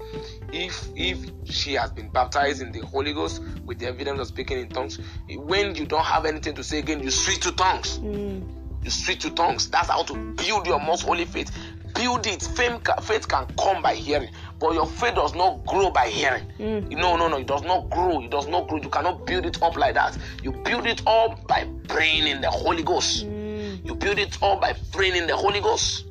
If 0.52 0.88
if 0.94 1.30
she 1.44 1.74
has 1.74 1.90
been 1.92 2.10
baptized 2.10 2.62
in 2.62 2.72
the 2.72 2.80
Holy 2.80 3.12
Ghost 3.12 3.42
with 3.64 3.78
the 3.78 3.86
evidence 3.86 4.20
of 4.20 4.26
speaking 4.26 4.58
in 4.58 4.68
tongues, 4.68 4.98
when 5.28 5.74
you 5.74 5.86
don't 5.86 6.04
have 6.04 6.26
anything 6.26 6.54
to 6.54 6.64
say 6.64 6.78
again, 6.78 7.02
you 7.02 7.10
switch 7.10 7.40
to 7.40 7.52
tongues. 7.52 7.98
Mm. 7.98 8.84
You 8.84 8.90
switch 8.90 9.20
to 9.20 9.30
tongues. 9.30 9.70
That's 9.70 9.88
how 9.88 10.02
to 10.04 10.14
build 10.34 10.66
your 10.66 10.80
most 10.80 11.02
holy 11.02 11.24
faith. 11.24 11.50
Build 11.94 12.26
it. 12.26 12.42
Faith 12.42 12.82
can, 12.84 12.96
faith 13.02 13.28
can 13.28 13.46
come 13.58 13.82
by 13.82 13.94
hearing, 13.94 14.30
but 14.58 14.72
your 14.74 14.86
faith 14.86 15.14
does 15.14 15.34
not 15.34 15.64
grow 15.66 15.90
by 15.90 16.06
hearing. 16.06 16.44
Mm. 16.58 16.90
No, 16.92 17.16
no, 17.16 17.28
no. 17.28 17.38
It 17.38 17.46
does 17.46 17.62
not 17.62 17.90
grow. 17.90 18.22
It 18.22 18.30
does 18.30 18.48
not 18.48 18.68
grow. 18.68 18.80
You 18.80 18.88
cannot 18.88 19.26
build 19.26 19.46
it 19.46 19.62
up 19.62 19.76
like 19.76 19.94
that. 19.94 20.16
You 20.42 20.52
build 20.52 20.86
it 20.86 21.02
up 21.06 21.46
by 21.46 21.66
praying 21.88 22.26
in 22.26 22.40
the 22.40 22.50
Holy 22.50 22.82
Ghost. 22.82 23.26
Mm. 23.26 23.84
You 23.84 23.94
build 23.94 24.18
it 24.18 24.38
up 24.42 24.60
by 24.60 24.74
praying 24.92 25.16
in 25.16 25.26
the 25.26 25.36
Holy 25.36 25.60
Ghost. 25.60 26.06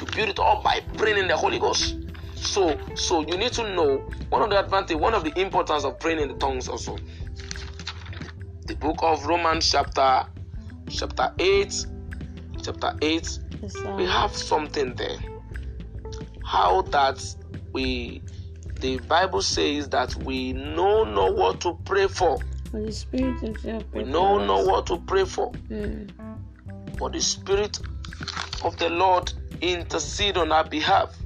You 0.00 0.06
build 0.14 0.30
it 0.30 0.38
up 0.38 0.64
by 0.64 0.80
praying 0.96 1.18
in 1.18 1.28
the 1.28 1.36
Holy 1.36 1.58
Ghost. 1.58 1.96
So, 2.34 2.78
so 2.94 3.20
you 3.20 3.36
need 3.36 3.52
to 3.52 3.74
know 3.74 3.98
one 4.30 4.42
of 4.42 4.50
the 4.50 4.58
advantage, 4.58 4.96
one 4.96 5.14
of 5.14 5.24
the 5.24 5.38
importance 5.38 5.84
of 5.84 6.00
praying 6.00 6.20
in 6.20 6.28
the 6.28 6.34
tongues 6.34 6.68
also. 6.68 6.96
The 8.66 8.74
book 8.76 8.98
of 9.02 9.26
Romans, 9.26 9.70
chapter 9.70 10.24
chapter 10.88 11.32
eight, 11.38 11.86
chapter 12.60 12.94
eight, 13.02 13.38
Yes, 13.62 13.76
we 13.96 14.04
have 14.06 14.34
something 14.34 14.94
there. 14.94 15.18
How 16.44 16.82
that 16.82 17.22
we, 17.72 18.22
the 18.80 18.98
Bible 18.98 19.42
says 19.42 19.88
that 19.90 20.14
we 20.16 20.52
know 20.52 21.04
not 21.04 21.36
what 21.36 21.60
to 21.62 21.78
pray 21.84 22.08
for. 22.08 22.38
For 22.70 22.80
the 22.80 22.92
Spirit 22.92 23.40
Himself. 23.40 23.84
We 23.92 24.04
know 24.04 24.44
not 24.44 24.66
what 24.66 24.86
to 24.86 24.98
pray 24.98 25.24
for. 25.24 25.52
Mm. 25.70 26.10
but 26.98 27.12
the 27.12 27.20
Spirit 27.20 27.78
of 28.64 28.76
the 28.78 28.88
Lord 28.88 29.32
intercede 29.60 30.36
on 30.36 30.52
our 30.52 30.64
behalf. 30.64 31.16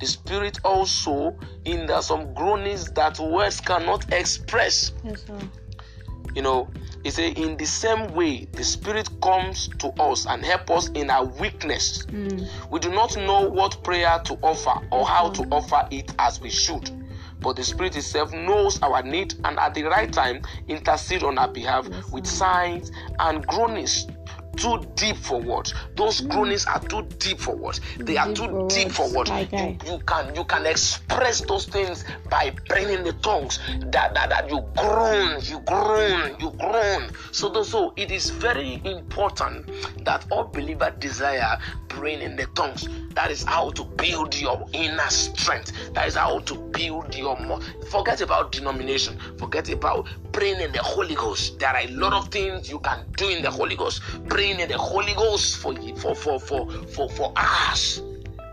The 0.00 0.06
Spirit 0.06 0.60
also 0.64 1.36
in 1.64 1.86
there 1.86 1.96
are 1.96 2.02
some 2.02 2.32
groanings 2.34 2.90
that 2.92 3.18
words 3.18 3.60
cannot 3.60 4.12
express. 4.12 4.92
Yes. 5.02 5.24
You 6.34 6.42
know, 6.42 6.68
he 7.04 7.10
say 7.10 7.30
in 7.30 7.56
the 7.56 7.66
same 7.66 8.14
way 8.14 8.46
the 8.52 8.64
Spirit 8.64 9.08
comes 9.22 9.68
to 9.78 9.88
us 10.02 10.26
and 10.26 10.44
help 10.44 10.70
us 10.70 10.88
in 10.90 11.10
our 11.10 11.24
weakness. 11.24 12.04
Mm. 12.06 12.48
We 12.70 12.80
do 12.80 12.90
not 12.90 13.16
know 13.16 13.48
what 13.48 13.82
prayer 13.84 14.18
to 14.24 14.34
offer 14.42 14.84
or 14.90 15.06
how 15.06 15.30
to 15.30 15.42
offer 15.50 15.86
it 15.90 16.12
as 16.18 16.40
we 16.40 16.50
should. 16.50 16.90
But 17.40 17.56
the 17.56 17.64
Spirit 17.64 17.96
itself 17.96 18.32
knows 18.32 18.80
our 18.82 19.02
need 19.02 19.34
and 19.44 19.58
at 19.58 19.74
the 19.74 19.84
right 19.84 20.12
time 20.12 20.42
intercede 20.66 21.22
on 21.22 21.38
our 21.38 21.48
behalf 21.48 21.86
Yes, 21.88 22.10
with 22.10 22.26
signs 22.26 22.90
and 23.20 23.46
groanings 23.46 24.06
too 24.58 24.84
deep 24.94 25.16
for 25.16 25.40
words. 25.40 25.74
Those 25.96 26.20
groanings 26.22 26.66
are 26.66 26.80
too 26.80 27.02
deep 27.18 27.38
for 27.38 27.56
words. 27.56 27.80
They 27.98 28.16
are 28.16 28.32
too 28.32 28.66
deep 28.68 28.90
for 28.90 29.08
words. 29.08 29.30
You, 29.84 29.92
you 29.92 29.98
can 30.00 30.34
you 30.34 30.44
can 30.44 30.66
express 30.66 31.40
those 31.42 31.66
things 31.66 32.04
by 32.30 32.54
praying 32.68 32.90
in 32.90 33.04
the 33.04 33.12
tongues. 33.14 33.58
That, 33.80 34.14
that 34.14 34.30
that 34.30 34.50
you 34.50 34.64
groan, 34.76 35.40
you 35.42 35.60
groan, 35.60 36.36
you 36.40 36.50
groan. 36.58 37.10
So 37.32 37.62
so 37.62 37.92
it 37.96 38.10
is 38.10 38.30
very 38.30 38.80
important 38.84 39.70
that 40.04 40.26
all 40.30 40.44
believer 40.44 40.92
desire 40.98 41.58
praying 41.88 42.22
in 42.22 42.36
the 42.36 42.46
tongues. 42.54 42.88
That 43.14 43.30
is 43.30 43.44
how 43.44 43.70
to 43.70 43.84
build 43.84 44.38
your 44.38 44.64
inner 44.72 45.08
strength. 45.10 45.92
That 45.94 46.06
is 46.06 46.14
how 46.14 46.40
to 46.40 46.54
build 46.72 47.14
your 47.14 47.36
mo- 47.40 47.60
forget 47.90 48.20
about 48.20 48.52
denomination. 48.52 49.16
Forget 49.38 49.68
about 49.70 50.06
praying 50.38 50.60
in 50.60 50.70
the 50.70 50.82
Holy 50.82 51.16
Ghost. 51.16 51.58
There 51.58 51.68
are 51.68 51.80
a 51.80 51.88
lot 51.88 52.12
of 52.12 52.28
things 52.28 52.70
you 52.70 52.78
can 52.78 53.04
do 53.16 53.28
in 53.28 53.42
the 53.42 53.50
Holy 53.50 53.74
Ghost. 53.74 54.02
Praying 54.28 54.60
in 54.60 54.68
the 54.68 54.78
Holy 54.78 55.12
Ghost 55.14 55.56
for 55.56 55.74
for 55.96 56.14
for 56.14 56.38
for 56.38 56.70
for, 56.70 57.10
for 57.10 57.32
us. 57.34 58.00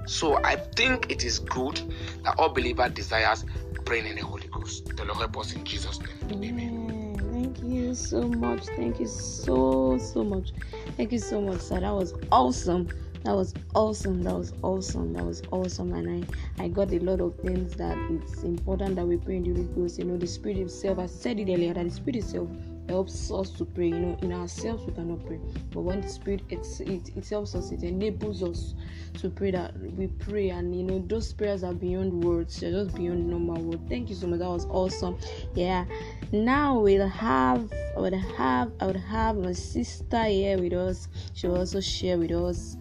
So 0.08 0.44
I 0.44 0.56
think 0.56 1.12
it 1.12 1.24
is 1.24 1.38
good 1.38 1.80
that 2.24 2.40
all 2.40 2.50
believer 2.50 2.90
desires 2.90 3.46
praying 3.86 4.08
in 4.08 4.16
the 4.16 4.24
Holy 4.24 4.48
Ghost. 4.48 4.96
The 4.98 5.06
Lord 5.06 5.18
help 5.20 5.38
us 5.38 5.54
in 5.54 5.64
Jesus' 5.64 6.00
name. 6.00 6.18
Amen. 6.32 6.60
Amen. 6.60 7.32
Thank 7.32 7.62
you 7.62 7.94
so 7.94 8.28
much. 8.28 8.66
Thank 8.76 9.00
you 9.00 9.08
so 9.08 10.00
so 10.00 10.24
much. 10.24 10.54
Thank 10.98 11.12
you 11.12 11.20
so 11.20 11.40
much, 11.40 11.62
sir. 11.62 11.82
That 11.82 11.94
was 11.94 12.16
awesome. 12.32 12.90
That 13.26 13.36
was 13.36 13.56
awesome. 13.74 14.22
That 14.22 14.36
was 14.36 14.54
awesome. 14.62 15.14
That 15.14 15.26
was 15.26 15.42
awesome. 15.52 15.94
And 15.94 16.28
I, 16.60 16.64
I 16.64 16.68
got 16.68 16.94
a 16.94 17.00
lot 17.00 17.22
of 17.22 17.36
things 17.40 17.76
that 17.76 17.98
it's 18.12 18.44
important 18.44 18.98
that 18.98 19.08
we 19.08 19.18
pray 19.18 19.38
in 19.38 19.44
the 19.44 19.50
Holy 19.50 19.64
Ghost. 19.74 19.98
You 19.98 20.06
know, 20.06 20.16
the 20.16 20.28
Spirit 20.28 20.58
Himself. 20.58 21.00
I 21.00 21.08
said 21.08 21.40
it 21.40 21.52
earlier 21.52 21.74
that 21.74 21.86
the 21.86 21.90
Spirit 21.90 22.18
itself 22.18 22.50
helps 22.88 23.32
us 23.32 23.50
to 23.50 23.66
pray. 23.66 23.88
You 23.88 23.98
know, 23.98 24.18
in 24.22 24.32
ourselves 24.32 24.86
we 24.86 24.94
cannot 24.94 25.26
pray, 25.26 25.40
but 25.72 25.82
when 25.82 26.02
the 26.02 26.08
Spirit 26.08 26.44
it 26.52 26.68
it 26.80 27.28
helps 27.28 27.56
us. 27.56 27.72
It 27.72 27.82
enables 27.82 28.44
us 28.44 28.76
to 29.16 29.32
pray 29.32 29.50
that 29.50 29.76
we 29.80 30.06
pray, 30.06 30.52
and 30.52 30.76
you 30.76 30.84
know 30.84 31.04
those 31.08 31.34
prayers 31.34 31.64
are 31.64 31.74
beyond 31.74 32.24
words. 32.24 32.60
They're 32.60 32.74
just 32.74 32.96
beyond 32.96 33.28
normal 33.28 33.60
words. 33.60 33.82
Thank 33.90 34.10
you 34.10 34.16
so 34.16 34.28
much. 34.28 34.38
That 34.38 34.50
was 34.50 34.68
awesome. 34.68 35.18
Yeah. 35.56 35.86
Now 36.32 36.78
we'll 36.78 37.08
have 37.08 37.74
I 37.98 38.00
would 38.00 38.14
have 38.14 38.72
I 38.80 38.86
would 38.86 38.96
have 38.98 39.38
my 39.38 39.54
sister 39.54 40.26
here 40.26 40.60
with 40.60 40.74
us. 40.74 41.08
She 41.34 41.48
will 41.48 41.58
also 41.58 41.80
share 41.80 42.20
with 42.20 42.32
us 42.32 42.78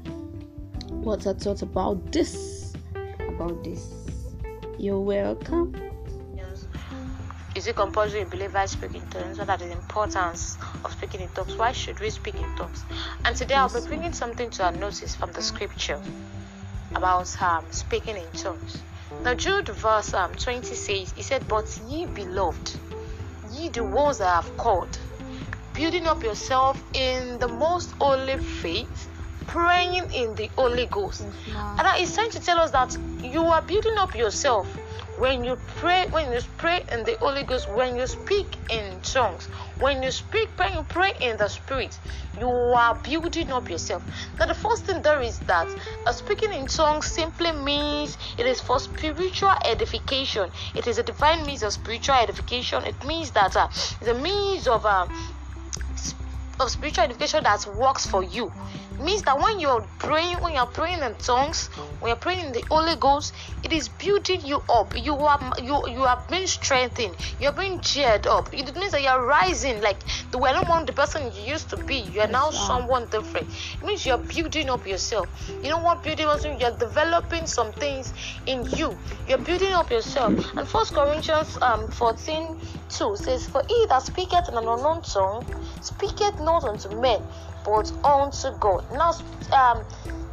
what 1.04 1.22
her 1.24 1.34
thoughts 1.34 1.62
about 1.62 2.12
this. 2.12 2.72
About 3.28 3.62
this. 3.62 3.92
You're 4.78 5.00
welcome. 5.00 5.74
Yes. 6.34 6.66
Is 7.54 7.66
it 7.66 7.76
compulsory 7.76 8.22
in 8.22 8.28
believers 8.28 8.70
speak 8.70 8.94
in 8.94 9.06
tongues? 9.08 9.38
What 9.38 9.50
are 9.50 9.58
the 9.58 9.70
importance 9.70 10.56
of 10.82 10.92
speaking 10.92 11.20
in 11.20 11.28
tongues? 11.30 11.56
Why 11.56 11.72
should 11.72 12.00
we 12.00 12.08
speak 12.10 12.36
in 12.36 12.56
tongues? 12.56 12.84
And 13.24 13.36
today 13.36 13.54
I'll 13.54 13.68
be 13.68 13.86
bringing 13.86 14.12
something 14.12 14.48
to 14.50 14.64
our 14.64 14.72
notice 14.72 15.14
from 15.14 15.30
the 15.32 15.42
scripture 15.42 16.00
about 16.94 17.42
um, 17.42 17.64
speaking 17.70 18.16
in 18.16 18.30
tongues. 18.32 18.82
Now, 19.22 19.34
Jude 19.34 19.68
verse 19.68 20.14
um, 20.14 20.32
20 20.32 20.74
says, 20.74 21.12
He 21.12 21.22
said, 21.22 21.46
But 21.48 21.78
ye 21.86 22.06
beloved, 22.06 22.72
ye 23.52 23.68
the 23.68 23.84
ones 23.84 24.18
that 24.18 24.28
I 24.28 24.36
have 24.36 24.56
called, 24.56 24.98
building 25.74 26.06
up 26.06 26.22
yourself 26.22 26.82
in 26.94 27.38
the 27.38 27.48
most 27.48 27.92
holy 27.92 28.38
faith, 28.38 29.08
praying 29.46 30.10
in 30.12 30.34
the 30.34 30.50
Holy 30.56 30.86
Ghost. 30.86 31.22
And 31.22 31.86
that 31.86 31.98
is 32.00 32.14
trying 32.14 32.30
to 32.30 32.40
tell 32.40 32.58
us 32.58 32.70
that 32.72 32.96
you 33.22 33.44
are 33.44 33.62
building 33.62 33.94
up 33.98 34.14
yourself 34.14 34.66
when 35.18 35.44
you 35.44 35.56
pray, 35.76 36.06
when 36.10 36.32
you 36.32 36.40
pray 36.56 36.82
in 36.90 37.04
the 37.04 37.16
Holy 37.20 37.44
Ghost, 37.44 37.70
when 37.72 37.96
you 37.96 38.06
speak 38.06 38.56
in 38.70 39.00
tongues, 39.00 39.46
when 39.78 40.02
you 40.02 40.10
speak, 40.10 40.48
when 40.56 40.72
you 40.74 40.82
pray 40.82 41.12
in 41.20 41.36
the 41.36 41.48
Spirit, 41.48 41.98
you 42.38 42.48
are 42.48 42.94
building 42.96 43.52
up 43.52 43.70
yourself. 43.70 44.02
Now, 44.38 44.46
the 44.46 44.54
first 44.54 44.84
thing 44.84 45.02
there 45.02 45.20
is 45.20 45.38
that 45.40 45.68
uh, 46.06 46.12
speaking 46.12 46.52
in 46.52 46.66
tongues 46.66 47.06
simply 47.06 47.52
means 47.52 48.18
it 48.38 48.46
is 48.46 48.60
for 48.60 48.80
spiritual 48.80 49.54
edification. 49.64 50.50
It 50.74 50.88
is 50.88 50.98
a 50.98 51.02
divine 51.02 51.46
means 51.46 51.62
of 51.62 51.72
spiritual 51.72 52.16
edification. 52.16 52.84
It 52.84 53.04
means 53.06 53.30
that 53.32 53.56
uh, 53.56 53.68
it's 53.70 54.08
a 54.08 54.14
means 54.14 54.66
of 54.66 54.84
uh, 54.84 55.06
of 56.60 56.70
spiritual 56.70 57.04
edification 57.04 57.42
that 57.44 57.66
works 57.76 58.06
for 58.06 58.22
you 58.22 58.52
means 58.98 59.22
that 59.22 59.38
when 59.38 59.60
you're 59.60 59.82
praying, 59.98 60.38
when 60.42 60.54
you're 60.54 60.66
praying 60.66 61.02
in 61.02 61.14
tongues, 61.16 61.68
when 62.00 62.08
you're 62.10 62.16
praying 62.16 62.46
in 62.46 62.52
the 62.52 62.64
Holy 62.70 62.96
Ghost, 62.96 63.34
it 63.62 63.72
is 63.72 63.88
building 63.88 64.40
you 64.44 64.62
up. 64.68 64.94
You 64.96 65.14
are 65.16 65.52
you 65.58 65.88
you 65.88 66.02
are 66.04 66.24
being 66.28 66.46
strengthened. 66.46 67.16
You're 67.38 67.52
being 67.52 67.80
cheered 67.80 68.26
up. 68.26 68.52
It 68.52 68.74
means 68.76 68.92
that 68.92 69.02
you're 69.02 69.24
rising. 69.26 69.80
Like 69.80 70.04
the 70.30 70.38
were 70.38 70.52
no 70.52 70.84
the 70.84 70.92
person 70.92 71.32
you 71.32 71.42
used 71.42 71.70
to 71.70 71.76
be. 71.76 71.96
You 71.96 72.20
are 72.22 72.28
now 72.28 72.50
someone 72.50 73.08
different. 73.08 73.48
It 73.48 73.82
means 73.82 74.04
you're 74.06 74.18
building 74.18 74.70
up 74.70 74.86
yourself. 74.86 75.30
You 75.48 75.70
know 75.70 75.78
what 75.78 76.02
building 76.02 76.26
up 76.26 76.40
You're 76.44 76.76
developing 76.76 77.46
some 77.46 77.72
things 77.72 78.12
in 78.46 78.64
you. 78.64 78.98
You're 79.26 79.38
building 79.38 79.72
up 79.72 79.90
yourself. 79.90 80.34
And 80.56 80.68
First 80.68 80.94
Corinthians 80.94 81.58
um 81.62 81.88
14 81.88 82.60
2 82.88 83.16
says, 83.16 83.46
For 83.46 83.62
he 83.68 83.86
that 83.88 84.02
speaketh 84.02 84.48
in 84.48 84.56
an 84.56 84.68
unknown 84.68 85.02
tongue 85.02 85.46
speaketh 85.80 86.38
not 86.40 86.64
unto 86.64 87.00
men 87.00 87.20
but 87.64 87.90
unto 88.04 88.56
God. 88.58 88.84
Now, 88.92 89.12
um, 89.52 89.84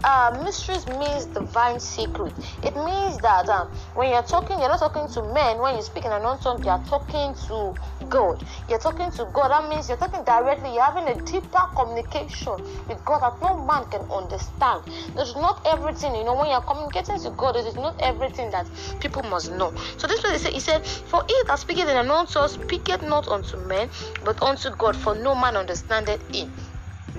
uh, 0.03 0.41
mysteries 0.43 0.87
means 0.87 1.25
divine 1.27 1.79
secret. 1.79 2.33
It 2.63 2.75
means 2.75 3.19
that 3.21 3.47
um, 3.49 3.69
when 3.93 4.09
you're 4.09 4.23
talking, 4.23 4.59
you're 4.59 4.69
not 4.69 4.79
talking 4.79 5.07
to 5.13 5.33
men. 5.33 5.59
When 5.59 5.75
you 5.75 5.81
speak 5.81 6.05
in 6.05 6.11
an 6.11 6.21
tongue, 6.39 6.63
you're 6.63 6.83
talking 6.89 7.35
to 7.47 7.75
God. 8.09 8.43
You're 8.67 8.79
talking 8.79 9.11
to 9.11 9.25
God. 9.31 9.49
That 9.49 9.69
means 9.69 9.87
you're 9.89 9.97
talking 9.97 10.23
directly. 10.23 10.73
You're 10.73 10.83
having 10.83 11.07
a 11.07 11.23
deeper 11.23 11.61
communication 11.75 12.53
with 12.87 13.03
God 13.05 13.19
that 13.21 13.33
no 13.41 13.63
man 13.65 13.85
can 13.85 14.01
understand. 14.11 14.83
There's 15.15 15.35
not 15.35 15.61
everything, 15.65 16.15
you 16.15 16.23
know, 16.23 16.35
when 16.35 16.49
you're 16.49 16.61
communicating 16.61 17.19
to 17.21 17.31
God, 17.31 17.55
it 17.55 17.65
is 17.65 17.75
not 17.75 17.95
everything 18.01 18.49
that 18.51 18.69
people 18.99 19.23
must 19.23 19.51
know. 19.51 19.73
So 19.97 20.07
this 20.07 20.21
they 20.23 20.37
say, 20.37 20.51
He 20.51 20.59
said, 20.59 20.85
For 20.85 21.23
he 21.27 21.35
that 21.47 21.59
speaketh 21.59 21.83
in 21.83 21.89
an 21.89 21.97
unknown 21.97 22.25
tongue 22.27 22.49
speaketh 22.49 23.03
not 23.03 23.27
unto 23.27 23.57
men, 23.57 23.89
but 24.23 24.41
unto 24.41 24.71
God, 24.75 24.95
for 24.95 25.13
no 25.15 25.35
man 25.35 25.57
understandeth 25.57 26.23
him. 26.33 26.51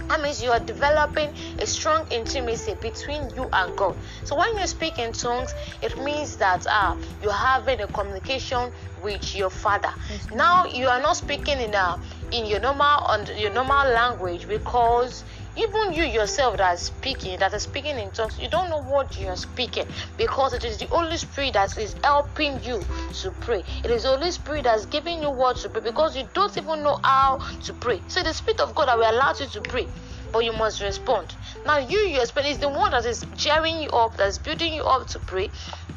That 0.08 0.20
means 0.20 0.42
you 0.42 0.50
are 0.50 0.60
developing 0.60 1.30
a 1.58 1.66
strong 1.66 2.06
intimacy 2.10 2.74
between 2.80 3.30
you 3.34 3.48
and 3.52 3.74
God. 3.76 3.96
So 4.24 4.36
when 4.36 4.58
you 4.58 4.66
speak 4.66 4.98
in 4.98 5.12
tongues, 5.12 5.54
it 5.80 5.96
means 5.98 6.36
that 6.36 6.66
uh, 6.66 6.96
you're 7.22 7.32
having 7.32 7.80
a 7.80 7.86
communication 7.88 8.70
with 9.02 9.34
your 9.34 9.50
Father. 9.50 9.90
Now 10.34 10.66
you 10.66 10.86
are 10.88 11.00
not 11.00 11.16
speaking 11.16 11.60
in 11.60 11.74
a 11.74 11.98
in 12.30 12.46
your 12.46 12.60
normal 12.60 12.84
on 13.08 13.26
your 13.36 13.52
normal 13.52 13.86
language 13.92 14.46
because 14.48 15.24
even 15.56 15.92
you 15.92 16.04
yourself 16.04 16.56
that 16.56 16.74
is 16.74 16.80
speaking 16.80 17.38
that 17.38 17.52
is 17.52 17.62
speaking 17.62 17.98
in 17.98 18.10
tongues 18.10 18.38
you 18.38 18.48
don't 18.48 18.70
know 18.70 18.82
what 18.82 19.18
you 19.18 19.28
are 19.28 19.36
speaking 19.36 19.84
because 20.16 20.52
it 20.52 20.64
is 20.64 20.78
the 20.78 20.86
holy 20.86 21.16
spirit 21.16 21.54
that 21.54 21.76
is 21.78 21.94
helping 22.02 22.62
you 22.62 22.86
to 23.12 23.30
pray. 23.40 23.62
It 23.84 23.90
is 23.90 24.02
the 24.02 24.10
holy 24.10 24.30
spirit 24.30 24.64
that's 24.64 24.86
giving 24.86 25.22
you 25.22 25.30
what 25.30 25.56
to 25.58 25.68
pray 25.68 25.82
because 25.82 26.16
you 26.16 26.28
don't 26.32 26.56
even 26.56 26.82
know 26.82 26.98
how 27.02 27.38
to 27.38 27.74
pray. 27.74 28.02
So 28.08 28.22
the 28.22 28.32
spirit 28.32 28.60
of 28.60 28.74
god 28.74 28.88
that 28.88 28.98
will 28.98 29.10
allow 29.10 29.32
you 29.38 29.46
to 29.46 29.60
pray 29.62 29.88
but 30.32 30.44
you 30.44 30.52
must 30.52 30.80
respond. 30.80 31.36
Now 31.66 31.78
you 31.78 31.98
your 31.98 32.24
spirit 32.26 32.48
is 32.48 32.58
the 32.58 32.68
one 32.68 32.92
that 32.92 33.04
is 33.04 33.24
cheering 33.36 33.80
you 33.80 33.90
up 33.90 34.16
that's 34.16 34.38
building 34.38 34.72
you 34.72 34.84
up 34.84 35.06
to 35.08 35.18
pray 35.18 35.50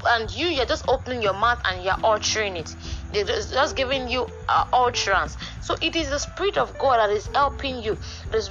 and 0.08 0.30
you 0.32 0.48
you're 0.48 0.66
just 0.66 0.86
opening 0.88 1.22
your 1.22 1.34
mouth 1.34 1.60
and 1.66 1.84
you're 1.84 1.96
uttering 2.04 2.58
it 2.58 2.76
it's 3.14 3.52
just 3.52 3.76
giving 3.76 4.08
you 4.08 4.28
uh, 4.50 4.66
utterance 4.74 5.38
so 5.62 5.76
it 5.82 5.96
is 5.96 6.10
the 6.10 6.20
spirit 6.20 6.58
of 6.58 6.78
god 6.78 6.98
that 6.98 7.10
is 7.10 7.28
helping 7.34 7.82
you. 7.82 7.98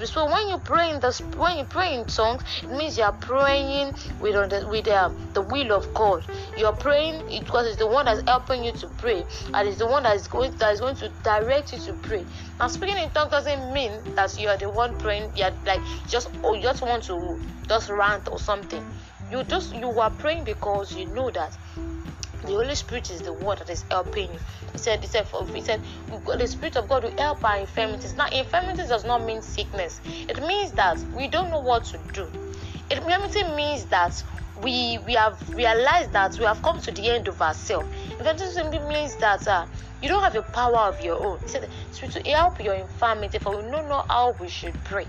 So 0.04 0.26
when 0.26 0.48
you 0.48 0.58
pray 0.58 0.90
in 0.90 1.00
the 1.00 1.12
when 1.36 1.58
you 1.58 1.64
pray 1.64 1.94
in 1.94 2.06
tongues 2.06 2.42
it 2.62 2.70
means 2.70 2.96
you 2.98 3.04
are 3.04 3.12
praying 3.12 3.94
with 4.20 4.50
the, 4.50 4.66
with 4.68 4.88
uh, 4.88 5.10
the 5.32 5.42
will 5.42 5.72
of 5.72 5.92
god. 5.94 6.26
You're 6.56 6.72
praying 6.72 7.40
because 7.40 7.66
it's 7.66 7.76
the 7.76 7.86
one 7.86 8.06
that's 8.06 8.22
helping 8.26 8.64
you 8.64 8.72
to 8.72 8.88
pray 8.88 9.24
and 9.52 9.68
it's 9.68 9.78
the 9.78 9.86
one 9.86 10.02
that 10.04 10.16
is 10.16 10.28
going 10.28 10.56
that 10.58 10.72
is 10.72 10.80
going 10.80 10.96
to 10.96 11.08
direct 11.22 11.72
you 11.72 11.78
to 11.80 11.94
pray. 11.94 12.24
Now 12.58 12.68
speaking 12.68 12.98
in 12.98 13.10
tongues 13.10 13.30
doesn't 13.30 13.72
mean 13.72 14.14
that 14.14 14.38
you 14.38 14.48
are 14.48 14.56
the 14.56 14.70
one 14.70 14.98
praying 14.98 15.32
you're 15.36 15.52
like 15.66 15.80
just 16.08 16.30
oh 16.42 16.54
you 16.54 16.62
just 16.62 16.82
want 16.82 17.02
to 17.04 17.40
just 17.68 17.90
rant 17.90 18.28
or 18.28 18.38
something. 18.38 18.84
You 19.30 19.42
just 19.44 19.74
you 19.74 19.88
are 20.00 20.10
praying 20.10 20.44
because 20.44 20.94
you 20.94 21.06
know 21.06 21.30
that 21.30 21.56
the 22.46 22.52
Holy 22.52 22.74
Spirit 22.74 23.10
is 23.10 23.22
the 23.22 23.32
one 23.32 23.58
that 23.58 23.70
is 23.70 23.84
helping 23.90 24.32
you. 24.32 24.38
He 24.72 24.78
said, 24.78 25.00
He 25.00 25.06
said, 25.06 25.26
he 25.54 25.60
said, 25.62 25.80
the 26.08 26.46
Spirit 26.46 26.76
of 26.76 26.88
God 26.88 27.04
will 27.04 27.16
help 27.16 27.44
our 27.44 27.58
infirmities. 27.58 28.14
Now, 28.14 28.28
infirmities 28.28 28.88
does 28.88 29.04
not 29.04 29.24
mean 29.24 29.42
sickness. 29.42 30.00
It 30.04 30.40
means 30.40 30.72
that 30.72 30.98
we 31.14 31.28
don't 31.28 31.50
know 31.50 31.60
what 31.60 31.84
to 31.84 31.98
do. 32.12 32.28
Infirmity 32.90 33.44
means 33.54 33.86
that 33.86 34.22
we 34.62 34.98
we 34.98 35.14
have 35.14 35.36
realized 35.54 36.12
that 36.12 36.38
we 36.38 36.44
have 36.44 36.62
come 36.62 36.80
to 36.80 36.92
the 36.92 37.10
end 37.10 37.28
of 37.28 37.40
ourselves. 37.40 37.88
Infirmity 38.18 38.50
simply 38.50 38.78
means 38.78 39.16
that 39.16 39.46
uh, 39.48 39.66
you 40.02 40.08
don't 40.08 40.22
have 40.22 40.36
a 40.36 40.42
power 40.42 40.78
of 40.78 41.00
your 41.00 41.16
own. 41.16 41.40
He 41.40 41.48
said, 41.48 41.68
Spirit 41.90 42.12
to 42.12 42.30
help 42.30 42.62
your 42.62 42.74
infirmity, 42.74 43.38
for 43.38 43.56
we 43.56 43.62
know 43.70 44.04
how 44.08 44.36
we 44.38 44.48
should 44.48 44.74
pray. 44.84 45.06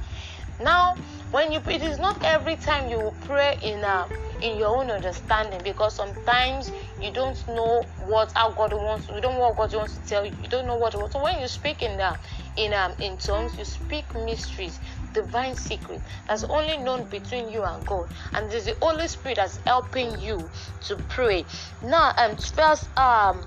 Now, 0.60 0.96
when 1.32 1.52
you 1.52 1.60
it 1.68 1.82
is 1.82 2.00
not 2.00 2.24
every 2.24 2.56
time 2.56 2.90
you 2.90 3.14
pray 3.22 3.58
in 3.62 3.84
a 3.84 4.08
in 4.42 4.58
your 4.58 4.78
own 4.78 4.90
understanding 4.90 5.62
because 5.64 5.96
sometimes 5.96 6.72
you 7.02 7.12
don't 7.12 7.38
know 7.48 7.84
what 7.98 8.32
how 8.36 8.54
God 8.54 8.74
wants 8.74 9.08
you 9.10 9.20
don't 9.22 9.36
know 9.36 9.52
what 9.52 9.58
God 9.58 9.76
wants 9.76 9.98
to 9.98 10.06
tell 10.06 10.26
you. 10.26 10.34
You 10.42 10.48
don't 10.50 10.68
know 10.68 10.78
what 10.78 10.94
so 10.94 11.24
when 11.24 11.40
you 11.40 11.48
speak 11.48 11.82
in 11.82 11.98
the 11.98 12.18
in 12.56 12.74
um 12.74 12.94
in 13.00 13.18
tongues 13.18 13.58
you 13.58 13.66
speak 13.66 14.14
mysteries 14.16 14.80
divine 15.14 15.56
secret 15.56 16.02
that's 16.28 16.44
only 16.46 16.78
known 16.78 17.10
between 17.10 17.50
you 17.50 17.64
and 17.64 17.86
God. 17.86 18.08
And 18.34 18.52
is 18.54 18.66
the 18.66 18.78
Holy 18.82 19.08
Spirit 19.08 19.38
that's 19.38 19.60
helping 19.66 20.20
you 20.20 20.50
to 20.82 20.98
pray. 21.10 21.46
Now 21.82 22.14
um 22.18 22.38
first 22.38 22.98
um 22.98 23.44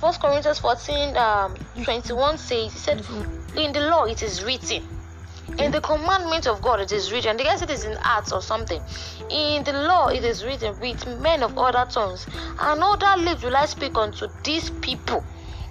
First 0.00 0.20
Corinthians 0.20 0.58
14 0.58 1.16
um 1.16 1.56
21 1.84 2.38
says 2.38 2.72
he 2.72 2.78
said 2.78 3.06
in 3.54 3.72
the 3.72 3.80
law 3.80 4.04
it 4.04 4.22
is 4.22 4.42
written 4.42 4.82
in 5.58 5.70
the 5.72 5.80
commandment 5.80 6.46
of 6.46 6.62
God 6.62 6.80
it 6.80 6.92
is 6.92 7.12
written. 7.12 7.38
I 7.38 7.42
guess 7.42 7.60
it 7.60 7.70
is 7.70 7.84
in 7.84 7.96
Acts 8.02 8.32
or 8.32 8.40
something. 8.40 8.80
In 9.28 9.62
the 9.64 9.72
law 9.72 10.08
it 10.08 10.24
is 10.24 10.44
written, 10.44 10.78
with 10.80 11.06
men 11.20 11.42
of 11.42 11.58
other 11.58 11.84
tongues 11.90 12.26
and 12.58 12.82
other 12.82 13.22
lips 13.22 13.42
will 13.42 13.56
I 13.56 13.66
speak 13.66 13.96
unto 13.98 14.28
these 14.42 14.70
people. 14.70 15.22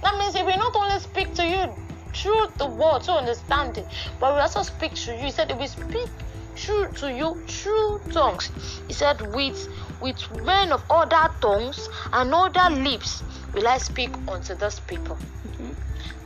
That 0.03 0.17
means 0.19 0.35
if 0.35 0.45
we 0.45 0.55
not 0.57 0.75
only 0.75 0.99
speak 0.99 1.33
to 1.35 1.43
you 1.43 1.73
through 2.13 2.47
the 2.57 2.67
word, 2.67 3.01
to 3.03 3.13
understand 3.13 3.77
it, 3.77 3.87
but 4.19 4.33
we 4.33 4.41
also 4.41 4.61
speak 4.63 4.93
to 4.95 5.13
you. 5.13 5.25
He 5.25 5.31
said, 5.31 5.49
if 5.51 5.57
we 5.57 5.67
speak 5.67 6.09
through 6.55 6.91
to 6.91 7.11
you 7.11 7.41
through 7.47 8.01
tongues. 8.11 8.51
He 8.87 8.93
said, 8.93 9.21
with 9.33 9.69
with 10.01 10.19
men 10.43 10.71
of 10.71 10.83
other 10.89 11.33
tongues 11.41 11.89
and 12.11 12.33
other 12.33 12.75
lips 12.75 13.23
will 13.53 13.67
I 13.67 13.77
speak 13.77 14.15
unto 14.27 14.55
those 14.55 14.79
people. 14.79 15.17
Mm-hmm. 15.47 15.71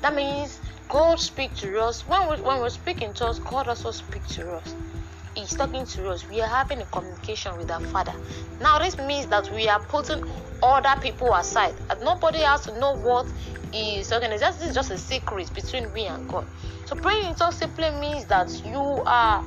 That 0.01 0.15
means 0.15 0.59
God 0.89 1.19
speaks 1.19 1.61
to 1.61 1.79
us. 1.81 2.05
When, 2.07 2.29
we, 2.29 2.41
when 2.41 2.59
we're 2.59 2.69
speaking 2.69 3.13
to 3.15 3.27
us, 3.27 3.39
God 3.39 3.67
also 3.67 3.91
speaks 3.91 4.35
to 4.35 4.51
us. 4.51 4.75
He's 5.35 5.55
talking 5.55 5.85
to 5.85 6.09
us. 6.09 6.27
We 6.27 6.41
are 6.41 6.47
having 6.47 6.81
a 6.81 6.85
communication 6.85 7.57
with 7.57 7.71
our 7.71 7.79
Father. 7.79 8.13
Now, 8.61 8.77
this 8.77 8.97
means 8.97 9.27
that 9.27 9.51
we 9.51 9.67
are 9.67 9.79
putting 9.79 10.23
other 10.61 11.01
people 11.01 11.33
aside. 11.33 11.73
And 11.89 11.99
nobody 12.01 12.39
has 12.39 12.61
to 12.61 12.79
know 12.79 12.93
what 12.93 13.25
is 13.73 14.09
talking. 14.09 14.29
This 14.29 14.61
is 14.61 14.75
just 14.75 14.91
a 14.91 14.97
secret 14.97 15.51
between 15.53 15.91
me 15.91 16.05
and 16.05 16.29
God. 16.29 16.47
So 16.85 16.95
praying 16.95 17.29
in 17.29 17.35
tongues 17.35 17.57
simply 17.57 17.89
means 17.91 18.25
that 18.25 18.51
you 18.63 18.79
are 18.79 19.43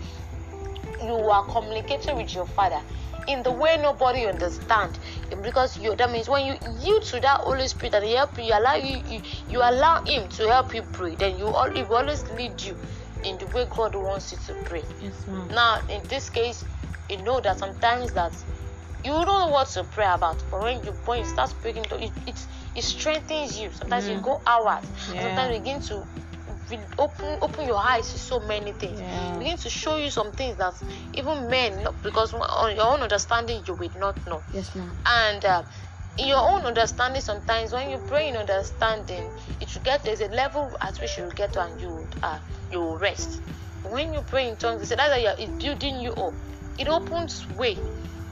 you 1.02 1.14
are 1.14 1.44
communicating 1.46 2.16
with 2.16 2.34
your 2.34 2.46
Father 2.46 2.80
in 3.26 3.42
the 3.42 3.50
way 3.50 3.76
nobody 3.80 4.26
understand. 4.26 4.98
Because 5.42 5.78
you 5.78 5.94
that 5.96 6.10
means 6.10 6.28
when 6.28 6.46
you 6.46 6.56
yield 6.78 7.02
to 7.04 7.20
that 7.20 7.40
holy 7.40 7.68
spirit 7.68 7.94
and 7.94 8.04
help 8.06 8.38
you, 8.38 8.44
you 8.44 8.54
allow 8.54 8.74
you, 8.74 9.02
you 9.08 9.22
you 9.48 9.58
allow 9.58 10.02
him 10.04 10.28
to 10.28 10.48
help 10.48 10.74
you 10.74 10.82
pray 10.92 11.14
then 11.14 11.38
you 11.38 11.46
all 11.46 11.70
will 11.70 11.94
always 11.94 12.28
lead 12.30 12.60
you 12.60 12.76
in 13.24 13.38
the 13.38 13.46
way 13.48 13.66
god 13.70 13.94
wants 13.94 14.32
you 14.32 14.38
to 14.46 14.54
pray. 14.64 14.82
Yes, 15.00 15.26
now 15.50 15.80
in 15.88 16.02
this 16.08 16.30
case 16.30 16.64
you 17.10 17.22
know 17.22 17.40
that 17.40 17.58
sometimes 17.58 18.12
that 18.12 18.32
you 19.04 19.12
don't 19.12 19.26
know 19.26 19.48
what 19.48 19.68
to 19.68 19.84
pray 19.84 20.06
about 20.06 20.42
but 20.50 20.62
when 20.62 20.84
you 20.84 20.92
when 21.04 21.20
you 21.20 21.26
start 21.26 21.50
speaking 21.50 21.84
to 21.84 22.02
it 22.02 22.12
it, 22.26 22.46
it 22.74 22.82
strengthens 22.82 23.58
you. 23.58 23.70
Sometimes 23.72 24.04
mm. 24.04 24.14
you 24.16 24.20
go 24.20 24.40
hours. 24.46 24.84
Yeah. 25.12 25.22
sometimes 25.22 25.54
you 25.54 25.60
begin 25.60 25.80
to 25.82 26.06
open 26.98 27.38
open 27.42 27.66
your 27.66 27.78
eyes 27.78 28.10
to 28.12 28.18
so 28.18 28.40
many 28.40 28.72
things. 28.72 29.00
Yeah. 29.00 29.38
begin 29.38 29.56
to 29.58 29.70
show 29.70 29.96
you 29.96 30.10
some 30.10 30.32
things 30.32 30.56
that 30.56 30.74
even 31.14 31.48
men 31.48 31.86
because 32.02 32.34
on 32.34 32.74
your 32.76 32.86
own 32.86 33.00
understanding 33.00 33.62
you 33.66 33.74
will 33.74 33.90
not 33.96 34.26
know. 34.26 34.42
Yes 34.52 34.74
ma'am. 34.74 34.90
And 35.06 35.44
uh, 35.44 35.62
in 36.16 36.28
your 36.28 36.38
own 36.50 36.62
understanding 36.62 37.20
sometimes 37.20 37.72
when 37.72 37.90
you 37.90 37.98
pray 37.98 38.28
in 38.28 38.36
understanding 38.36 39.22
it 39.60 39.74
will 39.74 39.82
get 39.82 40.04
there's 40.04 40.20
a 40.20 40.28
level 40.28 40.76
at 40.80 40.98
which 41.00 41.16
you 41.18 41.24
will 41.24 41.30
get 41.30 41.52
to 41.54 41.60
and 41.62 41.80
you 41.80 41.90
would 41.90 42.16
uh, 42.22 42.38
you 42.70 42.80
will 42.80 42.98
rest. 42.98 43.42
When 43.84 44.12
you 44.12 44.22
pray 44.22 44.48
in 44.48 44.56
tongues 44.56 44.80
they 44.80 44.86
say 44.86 44.96
that 44.96 45.38
it's 45.38 45.62
building 45.62 46.00
you 46.00 46.12
up. 46.12 46.34
It 46.78 46.88
opens 46.88 47.48
way 47.50 47.78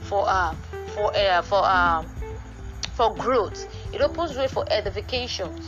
for 0.01 0.25
uh 0.27 0.53
for 0.93 1.15
uh 1.15 1.41
for 1.41 1.61
uh 1.63 2.03
for 2.95 3.15
growth. 3.15 3.65
It 3.93 4.01
opens 4.01 4.37
way 4.37 4.47
for 4.47 4.65
edification. 4.71 5.59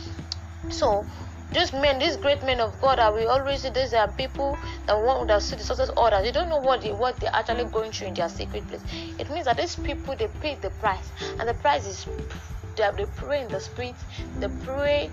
So 0.70 1.06
these 1.52 1.72
men, 1.72 1.98
these 1.98 2.16
great 2.16 2.42
men 2.44 2.60
of 2.60 2.78
God 2.80 2.98
that 2.98 3.14
we 3.14 3.26
always 3.26 3.62
see, 3.62 3.70
these 3.70 3.94
are 3.94 4.10
people 4.12 4.56
that 4.86 4.94
want 4.94 5.28
that 5.28 5.42
see 5.42 5.56
the 5.56 5.64
success 5.64 5.90
orders. 5.96 6.22
They 6.22 6.32
don't 6.32 6.48
know 6.48 6.58
what 6.58 6.82
they 6.82 6.92
what 6.92 7.20
they're 7.20 7.34
actually 7.34 7.64
going 7.64 7.92
through 7.92 8.08
in 8.08 8.14
their 8.14 8.28
secret 8.28 8.68
place. 8.68 8.84
It 9.18 9.30
means 9.30 9.46
that 9.46 9.56
these 9.56 9.76
people 9.76 10.14
they 10.16 10.28
pay 10.28 10.56
the 10.56 10.70
price, 10.70 11.12
and 11.38 11.48
the 11.48 11.54
price 11.54 11.86
is 11.86 12.06
they, 12.76 12.88
they 12.96 13.06
pray 13.06 13.42
in 13.42 13.48
the 13.48 13.60
spirit, 13.60 13.96
they 14.38 14.48
pray 14.48 15.10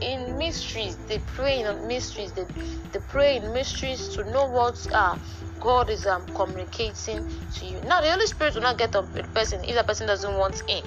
in 0.00 0.36
mysteries 0.36 0.96
they 1.06 1.18
pray 1.20 1.60
in 1.60 1.86
mysteries 1.86 2.32
they, 2.32 2.44
they 2.92 2.98
pray 2.98 3.36
in 3.36 3.52
mysteries 3.52 4.08
to 4.08 4.24
know 4.30 4.46
what 4.46 4.76
uh, 4.92 5.16
god 5.60 5.88
is 5.90 6.06
um, 6.06 6.26
communicating 6.26 7.28
to 7.52 7.64
you 7.66 7.80
now 7.82 8.00
the 8.00 8.10
holy 8.10 8.26
spirit 8.26 8.54
will 8.54 8.62
not 8.62 8.78
get 8.78 8.94
on 8.96 9.10
the 9.12 9.22
person 9.34 9.62
if 9.64 9.76
the 9.76 9.84
person 9.84 10.06
doesn't 10.06 10.36
want 10.36 10.60
in 10.68 10.82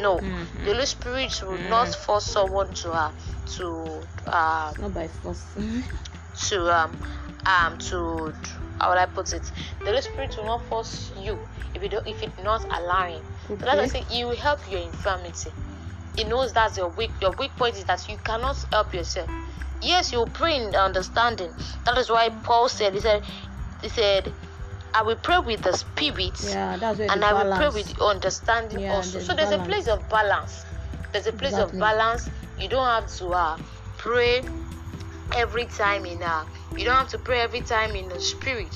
no 0.00 0.18
Mhm. 0.20 0.64
the 0.64 0.72
holy 0.72 0.86
spirit 0.86 1.42
will 1.42 1.58
Mhm. 1.58 1.68
not 1.68 1.88
force 1.94 2.24
someone 2.24 2.72
to 2.72 2.92
uh, 2.92 3.10
to 3.46 4.02
uh, 4.26 4.74
not 4.78 4.94
by 4.94 5.08
force 5.08 5.54
to 6.48 6.62
um 6.74 6.98
um 7.46 7.78
to 7.78 8.32
how 8.80 8.90
would 8.90 8.98
I 8.98 9.06
put 9.06 9.32
it? 9.32 9.50
The 9.80 9.86
Holy 9.86 10.02
Spirit 10.02 10.34
will 10.36 10.46
not 10.46 10.68
force 10.68 11.12
you 11.16 11.38
if 11.74 11.82
you 11.82 11.88
don't 11.88 12.06
if 12.06 12.22
it's 12.22 12.38
not 12.42 12.64
allowing. 12.78 13.22
So 13.48 13.56
that's 13.66 13.76
why 13.76 13.84
I 13.84 13.86
Okay. 13.86 14.04
say 14.04 14.14
He 14.14 14.24
will 14.24 14.36
help 14.36 14.60
your 14.70 14.80
infirmity. 14.80 15.50
He 16.16 16.24
knows 16.24 16.52
that's 16.52 16.76
your 16.76 16.88
weak 16.88 17.12
your 17.20 17.32
weak 17.38 17.56
point 17.56 17.76
is 17.76 17.84
that 17.84 18.08
you 18.08 18.16
cannot 18.18 18.56
help 18.72 18.92
yourself. 18.94 19.30
Yes, 19.82 20.12
you 20.12 20.26
pray 20.26 20.56
in 20.56 20.74
understanding. 20.74 21.52
That 21.84 21.98
is 21.98 22.10
why 22.10 22.28
Paul 22.30 22.68
said 22.68 22.94
he 22.94 23.00
said 23.00 23.22
he 23.82 23.88
said 23.88 24.32
I 24.94 25.02
will 25.02 25.16
pray 25.16 25.38
with 25.40 25.62
the 25.62 25.72
spirit 25.72 26.40
yeah 26.42 26.76
that's 26.78 26.98
where 26.98 27.10
and 27.10 27.24
I 27.24 27.32
will 27.34 27.50
pray 27.56 27.68
balance 27.68 27.74
with 27.88 28.00
understanding 28.00 28.80
Yeah, 28.80 28.92
also. 28.94 29.12
there's 29.12 29.26
So 29.26 29.34
there's 29.34 29.52
a 29.52 29.58
place 29.58 29.88
of 29.88 30.08
balance. 30.08 30.64
There's 31.12 31.26
a 31.26 31.32
place 31.32 31.52
Exactly. 31.52 31.78
of 31.80 31.80
balance. 31.80 32.30
You 32.58 32.68
don't 32.68 32.86
have 32.86 33.06
to 33.18 33.28
uh, 33.28 33.58
pray 33.98 34.42
every 35.34 35.66
time 35.66 36.06
in 36.06 36.22
uh, 36.22 36.44
you 36.76 36.84
don't 36.84 36.94
have 36.96 37.08
to 37.08 37.18
pray 37.18 37.40
every 37.40 37.60
time 37.60 37.94
in 37.94 38.08
the 38.08 38.20
spirit. 38.20 38.74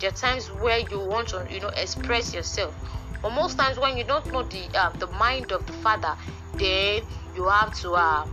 There 0.00 0.10
are 0.10 0.12
times 0.12 0.48
where 0.50 0.78
you 0.78 1.00
want 1.00 1.28
to 1.28 1.46
you 1.50 1.60
know 1.60 1.70
express 1.76 2.34
yourself. 2.34 2.74
But 3.22 3.30
most 3.30 3.56
times 3.58 3.78
when 3.78 3.96
you 3.96 4.04
don't 4.04 4.30
know 4.32 4.42
the 4.42 4.68
uh, 4.74 4.90
the 4.98 5.06
mind 5.06 5.52
of 5.52 5.66
the 5.66 5.72
Father, 5.72 6.14
then 6.58 7.02
you 7.34 7.48
have 7.48 7.72
to 7.80 7.92
uh, 7.92 8.26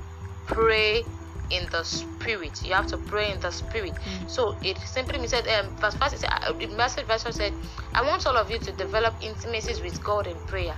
pray 0.46 1.06
in 1.50 1.70
the 1.72 1.84
spirit. 1.84 2.64
You 2.64 2.74
have 2.74 2.88
to 2.88 2.98
pray 2.98 3.32
in 3.32 3.40
the 3.40 3.52
spirit. 3.52 3.94
So 4.28 4.58
it 4.62 4.78
simply 4.80 5.20
means 5.20 5.32
that 5.32 5.48
um, 5.48 5.76
verse 5.78 5.96
says, 6.10 6.24
uh, 6.24 6.54
the 6.60 6.68
message 6.76 7.08
version 7.08 7.32
said, 7.32 7.54
"I 7.94 8.02
want 8.02 8.26
all 8.28 8.38
of 8.38 8.52
you 8.52 8.60
to 8.60 8.72
develop 8.74 9.16
intimacies 9.22 9.82
with 9.82 10.04
God 10.04 10.28
in 10.28 10.46
prayer." 10.46 10.76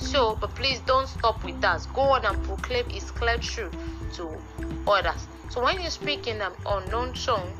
So, 0.00 0.34
but 0.34 0.54
please 0.54 0.80
don't 0.80 1.06
stop 1.06 1.44
with 1.44 1.60
that. 1.60 1.86
Go 1.92 2.02
on 2.02 2.24
and 2.24 2.42
proclaim 2.42 2.88
His 2.88 3.10
clear 3.10 3.36
truth 3.36 3.74
to 4.14 4.40
others. 4.86 5.28
So 5.50 5.62
when 5.62 5.80
you 5.80 5.90
speak 5.90 6.26
in 6.26 6.40
an 6.40 6.52
unknown 6.66 7.12
tongue, 7.12 7.52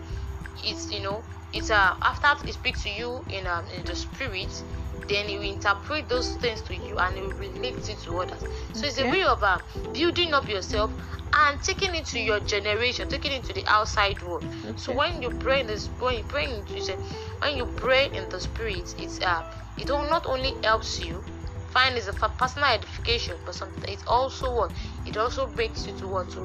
it's 0.65 0.91
you 0.91 1.03
know 1.03 1.23
it's 1.53 1.71
uh, 1.71 1.95
after 2.01 2.47
He 2.47 2.53
speaks 2.53 2.83
to 2.85 2.91
you 2.91 3.25
in 3.29 3.47
um, 3.47 3.67
in 3.69 3.85
the 3.85 3.95
spirit, 3.95 4.65
then 5.07 5.29
He 5.29 5.37
will 5.37 5.53
interpret 5.53 6.09
those 6.09 6.37
things 6.37 6.63
to 6.63 6.75
you 6.75 6.97
and 6.99 7.15
He 7.15 7.21
will 7.23 7.35
relate 7.35 7.89
it 7.89 7.99
to 8.05 8.21
others. 8.21 8.43
So 8.73 8.87
it's 8.87 8.99
a 8.99 9.05
way 9.05 9.23
of 9.23 9.43
uh, 9.43 9.59
building 9.93 10.33
up 10.33 10.49
yourself 10.49 10.91
and 11.33 11.63
taking 11.63 11.95
it 11.95 12.07
to 12.07 12.19
your 12.19 12.41
generation, 12.41 13.09
taking 13.09 13.33
it 13.33 13.45
to 13.45 13.53
the 13.53 13.67
outside 13.67 14.23
world. 14.23 14.47
So 14.77 14.93
when 14.93 15.21
you 15.21 15.31
pray 15.31 15.61
in 15.61 15.67
this, 15.67 15.89
when 15.99 16.17
you 16.17 16.25
pray 16.25 16.47
in 16.47 16.67
you 16.67 16.81
say, 16.81 16.97
when 17.41 17.57
you 17.57 17.67
pray 17.67 18.11
in 18.13 18.29
the 18.31 18.41
spirit, 18.41 18.95
it's 18.99 19.21
uh, 19.21 19.45
it 19.77 19.89
not 19.89 20.27
only 20.27 20.55
helps 20.65 21.01
you 21.01 21.23
find 21.71 21.97
is 21.97 22.09
a 22.09 22.13
personal 22.13 22.69
edification, 22.69 23.37
but 23.45 23.55
something 23.55 23.91
it 23.91 24.07
also 24.07 24.55
what 24.55 24.73
it 25.07 25.17
also 25.17 25.47
breaks 25.47 25.87
you 25.87 25.93
to 25.95 26.07
what 26.09 26.29
to 26.31 26.41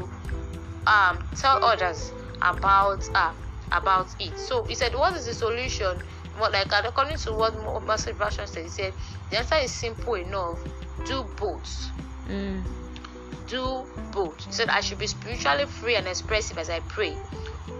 um 0.87 1.19
tell 1.35 1.63
others 1.63 2.11
about 2.41 3.03
uh 3.15 3.33
about 3.71 4.07
it. 4.19 4.37
So 4.39 4.63
he 4.65 4.75
said, 4.75 4.93
what 4.93 5.15
is 5.15 5.25
the 5.25 5.33
solution? 5.33 5.97
What 6.37 6.51
like 6.51 6.71
according 6.71 7.17
to 7.17 7.33
what 7.33 7.85
Message 7.85 8.15
Version 8.15 8.47
said, 8.47 8.63
he 8.63 8.69
said 8.69 8.93
the 9.29 9.37
answer 9.37 9.55
is 9.55 9.71
simple 9.71 10.15
enough. 10.15 10.59
Do 11.05 11.23
both 11.37 11.91
Mm. 12.27 12.63
do 13.47 13.85
both. 14.11 14.43
He 14.43 14.51
said, 14.51 14.69
I 14.69 14.81
should 14.81 14.97
be 14.97 15.05
spiritually 15.05 15.65
free 15.67 15.95
and 15.95 16.07
expressive 16.07 16.57
as 16.57 16.69
I 16.71 16.79
pray, 16.79 17.15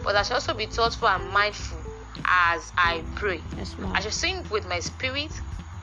but 0.04 0.16
I 0.16 0.22
should 0.22 0.34
also 0.34 0.54
be 0.54 0.68
thoughtful 0.68 1.08
and 1.08 1.34
mindful 1.34 1.82
as 2.24 2.72
I 2.78 3.04
pray. 3.16 3.42
Yes, 3.58 3.76
I 3.94 4.02
should 4.02 4.14
sing 4.14 4.44
with 4.52 4.68
my 4.68 4.80
spirit 4.80 5.32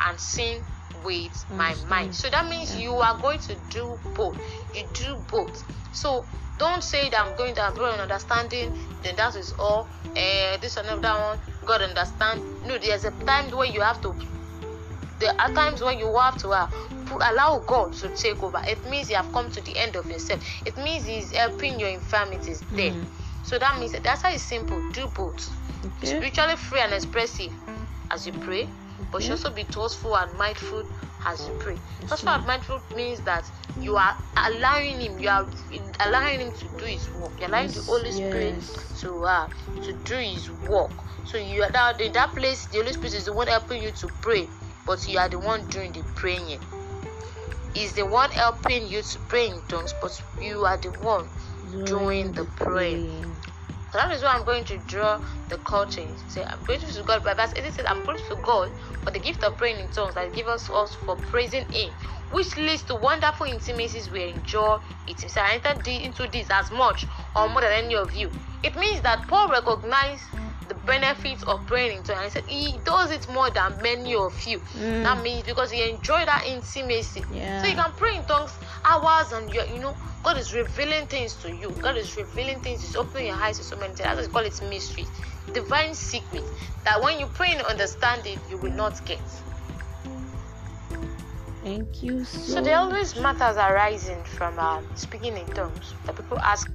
and 0.01 0.21
sing 0.21 0.65
with 1.05 1.45
my 1.51 1.75
mind. 1.89 2.15
So 2.15 2.31
that 2.31 2.49
means 2.49 2.77
you 2.77 2.95
are 2.95 3.19
going 3.21 3.39
to 3.41 3.57
do 3.71 3.99
both. 4.15 4.37
You 4.75 4.85
do 4.95 5.17
both. 5.29 5.65
So 5.93 6.27
don't 6.59 6.83
say 6.83 7.11
that 7.11 7.27
I'm 7.27 7.37
going 7.37 7.55
to 7.57 7.61
have 7.63 7.77
an 7.77 8.01
understanding, 8.01 8.77
then 9.03 9.17
that 9.17 9.35
is 9.37 9.53
all. 9.59 9.89
Uh, 10.05 10.59
this 10.61 10.77
and 10.77 11.03
that 11.03 11.19
one, 11.19 11.39
God 11.67 11.83
understand. 11.83 12.43
No, 12.67 12.77
there's 12.79 13.05
a 13.05 13.11
time 13.25 13.51
where 13.51 13.67
you 13.67 13.81
have 13.81 14.01
to 14.03 14.15
there 15.23 15.33
are 15.41 15.55
times 15.55 15.81
when 15.81 15.99
you 16.01 16.17
have 16.17 16.37
to 16.39 16.49
uh, 16.49 16.69
allow 17.31 17.63
God 17.65 17.93
to 17.93 18.09
take 18.09 18.43
over. 18.43 18.61
It 18.67 18.85
means 18.91 19.09
you 19.09 19.15
have 19.15 19.33
come 19.33 19.51
to 19.53 19.61
the 19.61 19.79
end 19.79 19.95
of 19.95 20.11
yourself. 20.11 20.43
It 20.67 20.77
means 20.77 21.07
He's 21.07 21.31
helping 21.31 21.79
your 21.79 21.91
infirmities 21.91 22.61
there. 22.73 22.91
Mhm. 22.91 23.07
So 23.45 23.57
that 23.59 23.79
means 23.79 23.93
that 23.93 24.03
that's 24.03 24.23
how 24.23 24.33
it's 24.33 24.43
simple. 24.43 24.81
Do 24.93 25.07
both. 25.09 25.49
Okay. 25.85 26.07
spiritually 26.07 26.57
free 26.57 26.81
and 26.81 26.93
expressive 26.93 27.53
as 28.11 28.27
you 28.27 28.33
pray, 28.33 28.69
but 29.11 29.21
you 29.21 29.27
should 29.27 29.33
also 29.33 29.51
be 29.51 29.65
thoughtful 29.65 30.17
and 30.17 30.37
mindful 30.37 30.85
as 31.27 31.47
you 31.47 31.55
pray. 31.59 31.77
Thoughtful 32.07 32.29
and 32.31 32.47
mindful 32.47 32.83
means 32.95 33.21
that 33.21 33.51
you 33.79 33.97
are 33.97 34.17
allowing 34.37 35.01
Him, 35.01 35.19
you 35.19 35.29
are 35.29 35.49
allowing 36.01 36.41
Him 36.41 36.53
to 36.53 36.69
do 36.79 36.85
His 36.85 37.09
work. 37.11 37.33
You're 37.39 37.49
allowing 37.49 37.69
the 37.69 37.83
Holy 37.83 38.13
Spirit 38.13 38.63
to 39.01 39.25
uh, 39.25 39.49
to 39.83 39.93
do 40.05 40.17
His 40.17 40.51
work. 40.51 40.91
So 41.25 41.39
you 41.39 41.63
are 41.63 41.71
now 41.71 41.93
in 41.97 42.13
that 42.13 42.35
place. 42.35 42.67
The 42.67 42.79
Holy 42.79 42.93
Spirit 42.93 43.15
is 43.15 43.25
the 43.25 43.33
one 43.33 43.47
helping 43.47 43.83
you 43.83 43.91
to 43.93 44.09
pray, 44.21 44.49
but 44.87 45.07
you 45.09 45.19
are 45.19 45.29
the 45.29 45.39
one 45.39 45.67
doing 45.69 45.93
the 45.93 46.03
praying. 46.15 46.63
Is 47.75 47.95
the 47.95 48.05
one 48.05 48.31
helping 48.31 48.87
you 48.87 49.01
to 49.01 49.19
pray 49.21 49.49
in 49.49 49.63
tongues, 49.67 49.95
but 50.01 50.23
you 50.41 50.65
are 50.67 50.77
the 50.77 50.91
one 51.01 51.31
doing 51.87 52.33
the 52.33 52.45
praying. 52.45 53.37
So 53.93 53.99
that 53.99 54.11
is 54.11 54.23
why 54.23 54.35
I'm 54.35 54.45
going 54.45 54.65
to 54.65 54.79
draw 54.79 55.21
the 55.51 55.59
curtains. 55.59 56.25
Say, 56.27 56.43
I'm 56.43 56.65
grateful 56.65 56.91
to 56.95 57.03
God. 57.03 57.21
But 57.25 57.37
verse 57.37 57.53
18 57.55 57.73
says, 57.73 57.85
I'm 57.87 58.03
grateful 58.07 58.37
to 58.37 58.43
God 58.43 58.71
for 59.05 59.11
the 59.11 59.19
gift 59.19 59.45
of 59.45 59.59
praying 59.59 59.81
in 59.81 59.91
tongues 59.91 60.15
that 60.15 60.33
gives 60.33 60.71
us 60.71 60.95
for 60.95 61.17
praising 61.17 61.67
Him, 61.71 61.91
which 62.31 62.57
leads 62.57 62.85
to 62.85 62.95
wonderful 62.95 63.47
intimacies 63.47 64.11
we 64.11 64.31
enjoy. 64.31 64.79
It 65.07 65.23
is 65.23 65.37
I 65.37 65.61
entered 65.63 65.87
into 65.87 66.27
this 66.29 66.49
as 66.51 66.71
much 66.71 67.07
or 67.37 67.51
more 67.51 67.61
than 67.61 67.73
any 67.73 67.95
of 67.95 68.15
you. 68.15 68.31
It 68.63 68.77
means 68.77 69.03
that 69.03 69.29
Paul 69.29 69.51
recognized 69.51 70.25
the 70.73 70.87
benefits 70.87 71.43
of 71.45 71.67
praying 71.67 71.99
in 71.99 72.03
tongues 72.03 72.19
and 72.19 72.25
he 72.25 72.31
said 72.31 72.45
he 72.49 72.79
does 72.85 73.11
it 73.11 73.29
more 73.29 73.51
than 73.51 73.81
many 73.83 74.15
of 74.15 74.33
you. 74.47 74.59
Mm. 74.75 75.03
That 75.03 75.23
means 75.23 75.45
because 75.45 75.71
he 75.71 75.89
enjoyed 75.89 76.27
that 76.29 76.45
intimacy. 76.47 77.23
Yeah. 77.31 77.63
So 77.63 77.69
you 77.69 77.75
can 77.75 77.93
pray 77.97 78.17
in 78.17 78.25
tongues 78.25 78.59
hours 78.85 79.33
and 79.33 79.53
you 79.53 79.63
you 79.73 79.81
know 79.81 79.97
God 80.23 80.39
is 80.39 80.55
revealing 80.55 81.07
things 81.07 81.35
to 81.37 81.55
you. 81.55 81.71
God 81.83 81.97
is 81.97 82.17
revealing 82.17 82.61
things. 82.61 82.83
He's 82.83 82.97
opening 82.97 83.27
your 83.29 83.37
eyes 83.37 83.59
to 83.59 83.65
so 83.65 83.77
many 83.77 83.95
things. 83.95 84.09
That's 84.09 84.29
call 84.29 84.45
it 84.45 84.61
mystery, 84.69 85.07
divine 85.53 85.95
secret. 85.95 86.45
That 86.85 87.03
when 87.03 87.21
you 87.21 87.27
pray 87.27 87.53
in 87.53 87.61
understanding, 87.61 88.39
you 88.49 88.59
will 88.59 88.73
not 88.73 89.05
get. 89.05 89.21
Thank 91.63 92.03
you 92.03 92.25
so, 92.25 92.55
So 92.55 92.61
there 92.61 92.77
always 92.77 93.17
matters 93.17 93.57
arising 93.57 94.25
from 94.25 94.59
um, 94.59 94.85
speaking 94.95 95.37
in 95.37 95.47
tongues. 95.47 95.95
That 96.05 96.17
people 96.17 96.39
ask, 96.41 96.69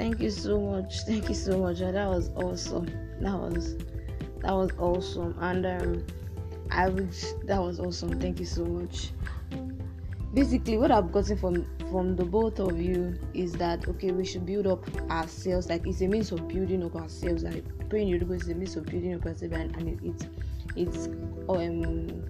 Thank 0.00 0.18
you 0.20 0.30
so 0.30 0.58
much. 0.58 1.00
Thank 1.00 1.28
you 1.28 1.34
so 1.34 1.58
much. 1.58 1.80
That 1.80 2.08
was 2.08 2.30
awesome. 2.34 2.86
That 3.20 3.38
was 3.38 3.76
that 4.40 4.52
was 4.52 4.70
awesome. 4.78 5.36
And 5.38 5.66
um 5.66 6.06
I 6.70 6.88
would 6.88 7.12
that 7.44 7.60
was 7.60 7.78
awesome. 7.80 8.18
Thank 8.18 8.40
you 8.40 8.46
so 8.46 8.64
much. 8.64 9.10
Basically 10.32 10.78
what 10.78 10.90
I've 10.90 11.12
gotten 11.12 11.36
from 11.36 11.66
from 11.90 12.16
the 12.16 12.24
both 12.24 12.60
of 12.60 12.80
you 12.80 13.18
is 13.34 13.52
that 13.64 13.86
okay 13.88 14.10
we 14.10 14.24
should 14.24 14.46
build 14.46 14.66
up 14.66 14.82
ourselves 15.10 15.68
like 15.68 15.86
it's 15.86 16.00
a 16.00 16.08
means 16.08 16.32
of 16.32 16.48
building 16.48 16.82
up 16.82 16.96
ourselves 16.96 17.42
like 17.42 17.62
praying 17.90 18.18
Holy 18.18 18.36
is 18.36 18.48
a 18.48 18.54
means 18.54 18.76
of 18.76 18.86
building 18.86 19.16
up 19.16 19.26
ourselves 19.26 19.54
and, 19.54 19.76
and 19.76 20.02
it 20.02 20.26
it's 20.76 21.08
um 21.46 22.24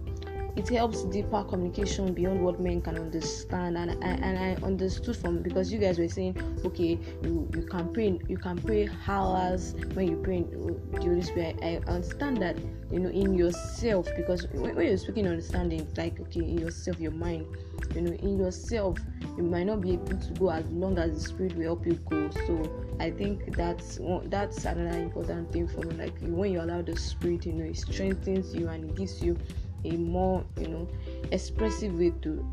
it 0.57 0.69
helps 0.69 1.05
deeper 1.05 1.45
communication 1.45 2.13
beyond 2.13 2.43
what 2.43 2.61
men 2.61 2.81
can 2.81 2.97
understand. 2.97 3.77
And 3.77 3.93
I, 4.05 4.09
and 4.09 4.39
I 4.39 4.67
understood 4.67 5.17
from 5.17 5.43
because 5.43 5.73
you 5.73 5.79
guys 5.79 5.99
were 5.99 6.09
saying 6.09 6.37
okay 6.65 6.99
you, 7.23 7.49
you 7.55 7.63
can 7.63 7.93
pray 7.93 8.19
you 8.29 8.37
can 8.37 8.59
pray 8.59 8.89
hours 9.07 9.75
when 9.95 10.09
you 10.09 10.17
pray 10.17 10.43
the 10.43 11.01
Holy 11.01 11.23
Spirit 11.23 11.59
I, 11.63 11.81
understand 11.91 12.39
that 12.39 12.59
you 12.91 13.01
know 13.01 13.11
in 13.11 13.35
yourself 13.35 14.09
because 14.17 14.47
when, 14.53 14.75
when 14.75 14.87
you're 14.87 14.97
speaking 14.97 15.27
understanding 15.27 15.81
it's 15.81 15.97
like 15.97 16.21
okay 16.21 16.41
in 16.41 16.59
yourself 16.59 17.01
your 17.01 17.13
mind 17.13 17.47
you 17.95 18.03
know 18.03 18.13
in 18.13 18.39
yourself 18.39 18.99
you 19.37 19.43
might 19.43 19.65
not 19.65 19.81
be 19.81 19.93
able 19.93 20.17
to 20.17 20.33
go 20.35 20.51
as 20.51 20.67
long 20.71 20.99
as 20.99 21.15
the 21.15 21.21
spirit 21.21 21.57
will 21.57 21.65
help 21.65 21.87
you 21.87 21.95
go. 22.09 22.31
So 22.47 22.71
I 22.99 23.11
think 23.11 23.57
that's 23.57 23.99
that's 24.27 24.65
another 24.65 24.99
important 24.99 25.53
thing 25.53 25.69
for 25.69 25.83
me. 25.83 25.97
Like 25.97 26.15
when 26.21 26.53
you 26.53 26.61
allow 26.61 26.83
the 26.83 26.97
spirit 26.97 27.47
you 27.47 27.55
know 27.55 27.65
it 27.65 27.77
strengthens 27.77 28.55
you 28.55 28.69
and 28.69 28.91
it 28.91 28.97
gives 28.97 29.23
you 29.23 29.37
a 29.85 29.93
more 29.93 30.45
you 30.59 30.69
know 30.69 30.89
expressive 31.33 31.99
way 31.99 32.11
to 32.23 32.45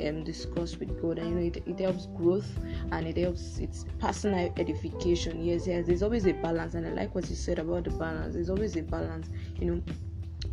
um, 0.00 0.24
discuss 0.24 0.76
with 0.76 1.00
God. 1.00 1.18
And 1.18 1.28
you 1.28 1.34
know 1.34 1.46
it, 1.46 1.62
it 1.66 1.80
helps 1.80 2.06
growth 2.06 2.48
and 2.92 3.06
it 3.06 3.16
helps 3.16 3.58
it's 3.58 3.84
personal 3.98 4.52
edification. 4.58 5.42
Yes 5.42 5.66
yes 5.66 5.86
there's 5.86 6.02
always 6.02 6.26
a 6.26 6.32
balance. 6.32 6.74
And 6.74 6.86
I 6.86 6.90
like 6.90 7.14
what 7.14 7.28
you 7.28 7.36
said 7.36 7.58
about 7.58 7.84
the 7.84 7.90
balance. 7.90 8.34
There's 8.34 8.50
always 8.50 8.76
a 8.76 8.82
balance 8.82 9.28
you 9.58 9.70
know. 9.70 9.82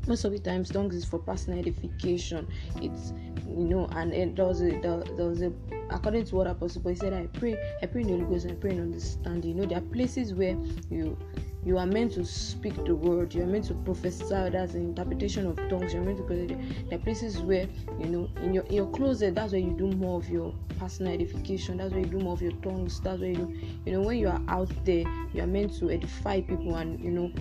Most 0.05 0.25
of 0.25 0.33
the 0.33 0.39
times 0.39 0.69
tongues 0.69 0.95
is 0.95 1.05
for 1.05 1.19
personal 1.19 1.59
edification. 1.59 2.47
It's 2.81 3.13
you 3.47 3.67
know 3.67 3.87
and, 3.91 4.13
it 4.13 4.35
there, 4.35 5.03
there 5.15 5.27
was 5.27 5.41
a 5.41 5.51
according 5.89 6.25
to 6.25 6.35
what 6.35 6.47
apostle 6.47 6.81
paul 6.81 6.95
said 6.95 7.13
i 7.13 7.27
pray 7.37 7.55
i 7.81 7.85
pray 7.85 8.01
in 8.01 8.07
the 8.07 8.13
holy 8.13 8.25
ghost 8.25 8.47
i 8.47 8.53
pray 8.53 8.71
in 8.71 8.79
understanding. 8.79 9.51
You 9.51 9.61
know 9.61 9.67
there 9.67 9.77
are 9.77 9.81
places 9.81 10.33
where 10.33 10.57
you 10.89 11.17
you 11.65 11.77
are 11.77 11.85
meant 11.85 12.13
to 12.13 12.25
speak 12.25 12.75
the 12.85 12.95
word. 12.95 13.33
You 13.33 13.43
are 13.43 13.47
meant 13.47 13.65
to 13.65 13.73
prophesy 13.73 14.49
that's 14.49 14.73
an 14.73 14.81
interpretation 14.81 15.47
of 15.47 15.57
tongues. 15.69 15.93
You're 15.93 16.03
meant 16.03 16.17
to 16.17 16.23
pray 16.23 16.45
there 16.45 16.99
are 16.99 17.01
places 17.01 17.39
where 17.39 17.67
you 17.99 18.07
know 18.07 18.29
in 18.41 18.53
your 18.53 18.63
in 18.65 18.73
your 18.73 18.87
closet 18.87 19.35
that's 19.35 19.53
where 19.53 19.61
you 19.61 19.71
do 19.71 19.87
more 19.87 20.19
of 20.19 20.29
your 20.29 20.53
personal 20.77 21.13
edification. 21.13 21.77
That's 21.77 21.91
where 21.91 22.01
you 22.01 22.07
do 22.07 22.19
more 22.19 22.33
of 22.33 22.41
your 22.41 22.53
tongues. 22.63 22.99
That's 22.99 23.21
where 23.21 23.29
you 23.31 23.55
you 23.85 23.93
know 23.93 24.01
when 24.01 24.17
you 24.17 24.27
are 24.27 24.41
out 24.47 24.71
there 24.85 25.05
you 25.33 25.41
are 25.41 25.47
meant 25.47 25.77
to 25.79 25.89
edify 25.89 26.41
people 26.41 26.75
and 26.75 26.99
you 26.99 27.11
know 27.11 27.31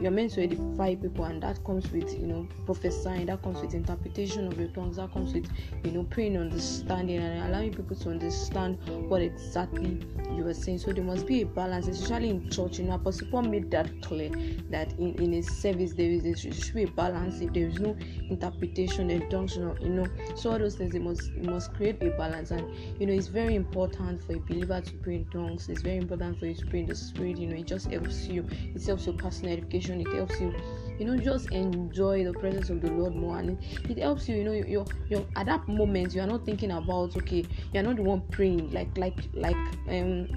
you're 0.00 0.10
meant 0.10 0.32
to 0.32 0.42
edify 0.42 0.94
people 0.94 1.24
and 1.24 1.42
that 1.42 1.62
comes 1.64 1.90
with 1.90 2.12
you 2.18 2.26
know 2.26 2.46
prophesying 2.66 3.26
that 3.26 3.42
comes 3.42 3.60
with 3.60 3.74
interpretation 3.74 4.46
of 4.46 4.58
your 4.58 4.68
tongues 4.68 4.96
that 4.96 5.12
comes 5.12 5.32
with 5.32 5.48
you 5.84 5.90
know 5.92 6.04
praying 6.04 6.36
understanding 6.36 7.18
and 7.18 7.48
allowing 7.48 7.72
people 7.72 7.96
to 7.96 8.10
understand 8.10 8.78
what 9.08 9.22
exactly 9.22 9.98
you 10.36 10.46
are 10.46 10.54
saying. 10.54 10.78
So 10.78 10.92
there 10.92 11.04
must 11.04 11.26
be 11.26 11.42
a 11.42 11.46
balance 11.46 11.86
especially 11.86 12.30
in 12.30 12.50
church. 12.50 12.78
You 12.78 12.86
know 12.86 12.94
apostle 12.94 13.28
paul 13.30 13.42
made 13.42 13.70
that 13.70 14.02
clear 14.02 14.30
that 14.70 14.92
in 14.98 15.14
in 15.14 15.34
a 15.34 15.42
service 15.42 15.92
there 15.92 16.10
is 16.10 16.22
there 16.24 16.36
should 16.36 16.74
be 16.74 16.84
a 16.84 16.88
balance. 16.88 17.40
If 17.40 17.52
there 17.52 17.68
is 17.68 17.80
no 17.80 17.96
interpretation 18.30 19.10
and 19.10 19.28
tongues 19.30 19.56
you 19.56 19.76
know. 19.80 20.10
So 20.34 20.52
all 20.52 20.58
those 20.58 20.76
things 20.76 20.92
they 20.92 20.98
must 20.98 21.32
you 21.34 21.44
must 21.44 21.74
create 21.74 22.02
a 22.02 22.10
balance. 22.10 22.50
And 22.50 22.66
you 23.00 23.06
know 23.06 23.12
it's 23.12 23.28
very 23.28 23.54
important 23.54 24.22
for 24.22 24.32
a 24.32 24.38
believer 24.38 24.80
to 24.80 24.92
pray 24.98 25.16
in 25.16 25.24
tongues. 25.26 25.68
It's 25.68 25.82
very 25.82 25.98
important 25.98 26.38
for 26.38 26.46
you 26.46 26.54
to 26.54 26.66
pray 26.66 26.80
in 26.80 26.86
the 26.86 26.94
spirit. 26.94 27.38
You 27.38 27.48
know 27.48 27.56
it 27.56 27.66
just 27.66 27.90
helps 27.90 28.26
you 28.26 28.46
it 28.74 28.84
helps 28.84 29.06
your 29.06 29.14
personal 29.14 29.56
it 29.74 30.14
helps 30.14 30.40
you 30.40 30.54
you 30.98 31.04
know 31.04 31.16
just 31.16 31.50
enjoy 31.50 32.24
the 32.24 32.32
presence 32.34 32.70
of 32.70 32.80
the 32.80 32.90
lord 32.92 33.14
more 33.14 33.38
and 33.38 33.58
it, 33.88 33.98
helps 33.98 34.28
you 34.28 34.36
you 34.36 34.44
know 34.44 34.52
you're, 34.52 34.84
you're 35.08 35.24
at 35.36 35.46
that 35.46 35.66
moment 35.66 36.14
you 36.14 36.20
are 36.20 36.26
not 36.26 36.44
thinking 36.44 36.70
about 36.70 37.16
okay 37.16 37.44
you're 37.72 37.82
not 37.82 37.96
the 37.96 38.02
one 38.02 38.20
praying 38.30 38.70
like 38.70 38.96
like 38.96 39.18
like 39.34 39.56
um 39.88 40.28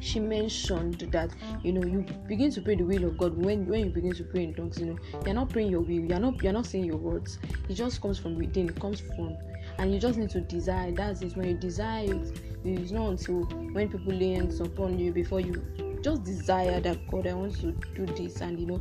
she 0.00 0.20
mentioned 0.20 1.08
that 1.10 1.30
you 1.62 1.72
know 1.72 1.82
you 1.82 2.04
begin 2.28 2.50
to 2.50 2.60
pray 2.60 2.76
the 2.76 2.84
will 2.84 3.04
of 3.04 3.16
God 3.16 3.36
when 3.44 3.66
when 3.66 3.80
you 3.80 3.90
begin 3.90 4.14
to 4.14 4.24
pray 4.24 4.44
in 4.44 4.54
tongues. 4.54 4.78
You 4.78 4.86
know, 4.86 4.98
you're 5.24 5.34
not 5.34 5.48
praying 5.48 5.70
your 5.70 5.80
will, 5.80 5.90
you're 5.90 6.20
not 6.20 6.42
you're 6.42 6.52
not 6.52 6.66
saying 6.66 6.84
your 6.84 6.98
words. 6.98 7.38
It 7.68 7.74
just 7.74 8.00
comes 8.00 8.18
from 8.18 8.36
within. 8.36 8.68
It 8.68 8.78
comes 8.78 9.00
from, 9.00 9.36
and 9.78 9.92
you 9.92 9.98
just 9.98 10.18
need 10.18 10.30
to 10.30 10.40
desire. 10.42 10.92
That's. 10.92 11.22
When 11.34 11.48
you 11.48 11.56
desire 11.56 12.04
it, 12.04 12.40
it's 12.64 12.92
not 12.92 13.08
until 13.08 13.44
when 13.72 13.88
people 13.88 14.12
lay 14.12 14.34
hands 14.34 14.60
upon 14.60 14.98
you 14.98 15.12
before 15.12 15.40
you 15.40 15.62
just 16.02 16.24
desire 16.24 16.80
that 16.80 17.06
God, 17.08 17.26
I 17.26 17.34
want 17.34 17.56
to 17.60 17.72
do 17.94 18.06
this, 18.06 18.40
and 18.40 18.58
you 18.58 18.66
know, 18.66 18.80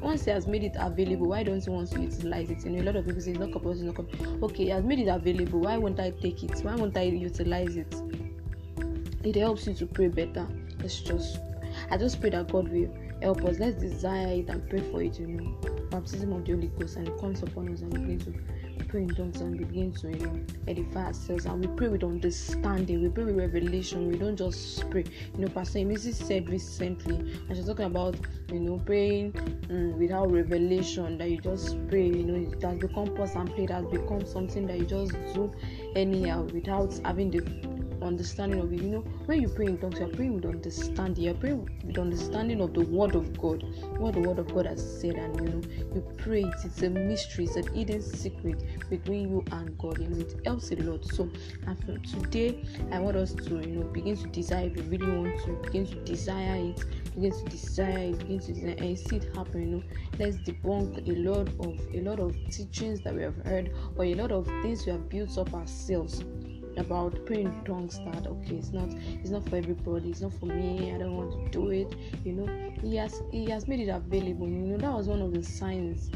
once 0.00 0.24
He 0.24 0.30
has 0.30 0.46
made 0.46 0.64
it 0.64 0.76
available, 0.78 1.28
why 1.28 1.42
don't 1.42 1.64
you 1.64 1.72
want 1.72 1.90
to 1.92 2.00
utilize 2.00 2.50
it? 2.50 2.64
You 2.64 2.70
know, 2.70 2.82
a 2.82 2.84
lot 2.84 2.96
of 2.96 3.06
people 3.06 3.20
say 3.20 3.30
it's 3.30 3.40
not 3.40 3.52
compulsory, 3.52 3.86
not 3.86 3.94
compulsory. 3.94 4.38
Okay, 4.42 4.64
He 4.64 4.70
has 4.70 4.84
made 4.84 4.98
it 4.98 5.08
available. 5.08 5.60
Why 5.60 5.76
won't 5.76 6.00
I 6.00 6.10
take 6.10 6.42
it? 6.42 6.58
Why 6.60 6.74
won't 6.74 6.96
I 6.96 7.02
utilize 7.02 7.76
it? 7.76 7.94
It 9.24 9.36
helps 9.36 9.66
you 9.66 9.74
to 9.74 9.86
pray 9.86 10.08
better. 10.08 10.46
Let's 10.80 11.00
just, 11.00 11.38
I 11.90 11.96
just 11.96 12.20
pray 12.20 12.30
that 12.30 12.50
God 12.52 12.68
will 12.68 12.94
help 13.22 13.44
us. 13.44 13.58
Let's 13.58 13.76
desire 13.76 14.28
it 14.28 14.48
and 14.48 14.68
pray 14.68 14.80
for 14.90 15.02
it. 15.02 15.18
You 15.18 15.26
know, 15.26 15.56
baptism 15.90 16.32
of 16.32 16.44
the 16.44 16.52
Holy 16.52 16.68
Ghost, 16.68 16.96
and 16.96 17.08
it 17.08 17.18
comes 17.18 17.42
upon 17.42 17.72
us 17.72 17.80
and 17.80 17.92
begin 17.92 18.18
to 18.20 18.34
pray 18.84 19.02
in 19.02 19.08
tongues 19.14 19.40
and 19.40 19.58
begin 19.58 19.92
to 19.92 20.10
you 20.10 20.26
know 20.26 20.40
edify 20.68 21.06
ourselves 21.06 21.46
and 21.46 21.60
we 21.60 21.76
pray 21.76 21.88
with 21.88 22.04
understanding 22.04 23.02
we 23.02 23.08
pray 23.08 23.24
with 23.24 23.36
revelation 23.36 24.08
we 24.08 24.16
don't 24.16 24.36
just 24.36 24.88
pray. 24.90 25.04
You 25.34 25.44
know 25.44 25.48
pastor 25.48 25.80
Emisi 25.80 26.14
said 26.14 26.48
recently 26.48 27.16
and 27.16 27.56
she's 27.56 27.66
talking 27.66 27.86
about 27.86 28.16
you 28.52 28.60
know 28.60 28.78
praying 28.84 29.34
um, 29.70 29.98
without 29.98 30.30
revelation 30.30 31.18
that 31.18 31.30
you 31.30 31.40
just 31.40 31.76
pray 31.88 32.06
you 32.06 32.24
know 32.24 32.50
it 32.50 32.62
has 32.62 32.78
become 32.78 33.14
pause 33.14 33.34
and 33.34 33.50
it 33.50 33.70
has 33.70 33.84
become 33.86 34.24
something 34.24 34.66
that 34.66 34.78
you 34.78 34.86
just 34.86 35.12
do 35.34 35.52
anyhow 35.94 36.42
without 36.52 36.92
having 37.04 37.30
the 37.30 37.75
understanding 38.06 38.60
of 38.60 38.72
it. 38.72 38.80
You 38.80 38.88
know, 38.88 39.00
when 39.26 39.42
you 39.42 39.48
pray 39.48 39.66
in 39.66 39.78
tongues, 39.78 39.98
you're 39.98 40.08
praying 40.08 40.34
with 40.34 40.46
understanding. 40.46 41.24
You're 41.24 41.34
praying 41.34 41.68
with 41.84 41.98
understanding 41.98 42.60
of 42.60 42.74
the 42.74 42.82
word 42.82 43.14
of 43.14 43.38
God, 43.38 43.64
what 43.98 44.14
the 44.14 44.20
word 44.20 44.38
of 44.38 44.54
God 44.54 44.66
has 44.66 45.00
said, 45.00 45.16
and 45.16 45.38
you 45.40 45.46
know, 45.46 45.94
you 45.94 46.00
pray 46.16 46.42
it. 46.42 46.54
It's 46.64 46.82
a 46.82 46.90
mystery, 46.90 47.44
it's 47.44 47.56
an 47.56 47.74
hidden 47.74 48.00
secret 48.02 48.62
between 48.88 49.28
you 49.28 49.44
and 49.52 49.76
God. 49.78 49.98
You 49.98 50.08
know, 50.08 50.18
it 50.18 50.34
helps 50.44 50.70
a 50.70 50.76
lot. 50.76 51.04
So, 51.04 51.28
and 51.66 51.78
from 51.84 52.00
today, 52.02 52.64
I 52.92 52.98
want 53.00 53.16
us 53.16 53.32
to 53.32 53.60
you 53.60 53.76
know 53.76 53.82
begin 53.82 54.16
to 54.16 54.26
desire. 54.28 54.66
If 54.66 54.76
you 54.76 54.82
really 54.84 55.10
want 55.10 55.44
to 55.44 55.52
begin 55.64 55.86
to 55.86 55.96
desire 56.04 56.56
it, 56.56 56.84
begin 57.14 57.32
to 57.32 57.44
desire 57.44 57.98
it, 57.98 58.18
begin 58.18 58.40
to 58.40 58.52
desire, 58.52 58.76
and 58.78 58.98
see 58.98 59.16
it 59.16 59.36
happen. 59.36 59.60
You 59.60 59.76
know, 59.76 59.82
let's 60.18 60.36
debunk 60.38 61.06
a 61.08 61.28
lot 61.28 61.48
of 61.60 61.80
a 61.94 62.00
lot 62.00 62.20
of 62.20 62.34
teachings 62.50 63.00
that 63.02 63.14
we 63.14 63.22
have 63.22 63.36
heard, 63.44 63.74
or 63.96 64.04
a 64.04 64.14
lot 64.14 64.32
of 64.32 64.46
things 64.62 64.86
we 64.86 64.92
have 64.92 65.08
built 65.08 65.36
up 65.38 65.52
ourselves 65.54 66.24
about 66.76 67.24
praying 67.26 67.62
tongues 67.64 67.98
that 68.04 68.26
okay 68.26 68.56
it's 68.56 68.72
not 68.72 68.88
it's 69.04 69.30
not 69.30 69.48
for 69.48 69.56
everybody 69.56 70.10
it's 70.10 70.20
not 70.20 70.32
for 70.32 70.46
me 70.46 70.92
i 70.92 70.98
don't 70.98 71.16
want 71.16 71.32
to 71.32 71.58
do 71.58 71.70
it 71.70 71.94
you 72.24 72.32
know. 72.32 72.46
He 72.82 72.96
has 72.96 73.22
he 73.30 73.48
has 73.50 73.66
made 73.66 73.80
it 73.80 73.88
available 73.88 74.48
you 74.48 74.58
know 74.58 74.76
that 74.76 74.92
was 74.92 75.08
one 75.08 75.22
of 75.22 75.32
the 75.32 75.42
signs 75.42 76.10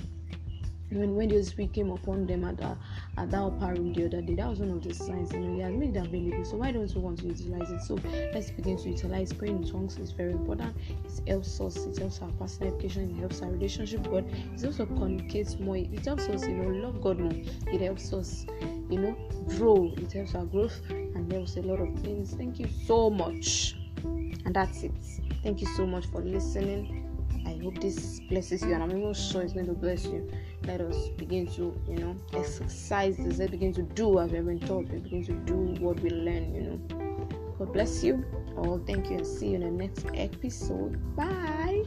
when 0.91 1.15
when 1.15 1.29
the 1.29 1.69
came 1.73 1.91
upon 1.91 2.27
them 2.27 2.45
at 2.45 2.57
that 2.59 2.77
at 3.17 3.31
that 3.31 3.41
upper 3.41 3.75
room 3.75 3.93
the 3.93 4.07
other 4.07 4.23
day, 4.23 4.35
that 4.35 4.49
was 4.49 4.59
one 4.59 4.71
of 4.71 4.83
the 4.83 4.93
signs. 4.93 5.33
You 5.33 5.41
know, 5.41 5.71
he 5.71 5.77
made 5.77 5.97
it 5.97 6.05
available. 6.05 6.45
So 6.45 6.57
why 6.57 6.73
don't 6.73 6.93
we 6.95 7.01
want 7.01 7.19
to 7.21 7.27
utilize 7.27 7.71
it? 7.71 7.81
So 7.83 7.99
let's 8.33 8.51
begin 8.51 8.77
to 8.79 8.89
utilize 8.91 9.33
praying 9.33 9.63
in 9.63 9.71
tongues. 9.71 9.99
It's 9.99 10.11
very 10.11 10.33
important. 10.33 10.77
It 11.05 11.29
helps 11.29 11.61
us. 11.61 11.77
It 11.77 11.99
helps 11.99 12.21
our 12.23 12.31
personal 12.33 12.75
education. 12.75 13.11
It 13.17 13.21
helps 13.21 13.41
our 13.43 13.51
relationship. 13.51 14.03
But 14.11 14.25
it 14.25 14.65
also 14.65 14.87
communicates 14.87 15.59
more. 15.59 15.77
It 15.77 16.05
helps 16.05 16.29
us, 16.29 16.47
you 16.47 16.55
know, 16.55 16.87
love 16.87 17.01
God 17.01 17.19
more. 17.19 17.33
It 17.73 17.81
helps 17.81 18.13
us, 18.13 18.47
you 18.61 18.99
know, 18.99 19.17
grow. 19.57 19.93
It 19.97 20.13
helps 20.13 20.35
our 20.35 20.45
growth 20.45 20.81
and 20.91 21.33
helps 21.33 21.57
a 21.57 21.63
lot 21.63 21.81
of 21.81 21.95
things. 22.01 22.35
Thank 22.35 22.59
you 22.59 22.69
so 22.87 23.11
much. 23.11 23.77
And 24.45 24.55
that's 24.55 24.83
it. 24.83 24.93
Thank 25.43 25.61
you 25.61 25.67
so 25.77 25.87
much 25.87 26.07
for 26.07 26.21
listening. 26.21 27.00
I 27.47 27.59
hope 27.63 27.81
this 27.81 28.21
blesses 28.21 28.63
you, 28.63 28.75
and 28.75 28.83
I'm 28.83 28.91
even 28.91 29.15
sure 29.15 29.43
it's 29.43 29.53
going 29.53 29.67
to 29.67 29.73
bless 29.73 30.05
you. 30.05 30.31
Let 30.65 30.81
us 30.81 31.09
begin 31.17 31.47
to 31.55 31.75
you 31.89 31.97
know 31.97 32.17
exercise 32.33 33.17
this 33.17 33.39
let 33.39 33.51
begin 33.51 33.73
to 33.75 33.83
do 33.83 34.19
as 34.19 34.31
we've 34.31 34.45
been 34.45 34.61
taught. 34.61 34.89
We 34.91 34.99
begin 34.99 35.25
to 35.27 35.33
do 35.33 35.55
what 35.83 36.01
we 36.01 36.11
learn 36.11 36.55
you 36.55 36.63
know. 36.63 37.55
God 37.59 37.73
bless 37.73 38.03
you 38.03 38.25
all. 38.57 38.79
Thank 38.87 39.11
you. 39.11 39.19
And 39.19 39.27
see 39.27 39.49
you 39.49 39.55
in 39.57 39.61
the 39.61 39.71
next 39.71 40.07
episode. 40.15 40.99
Bye 41.17 41.85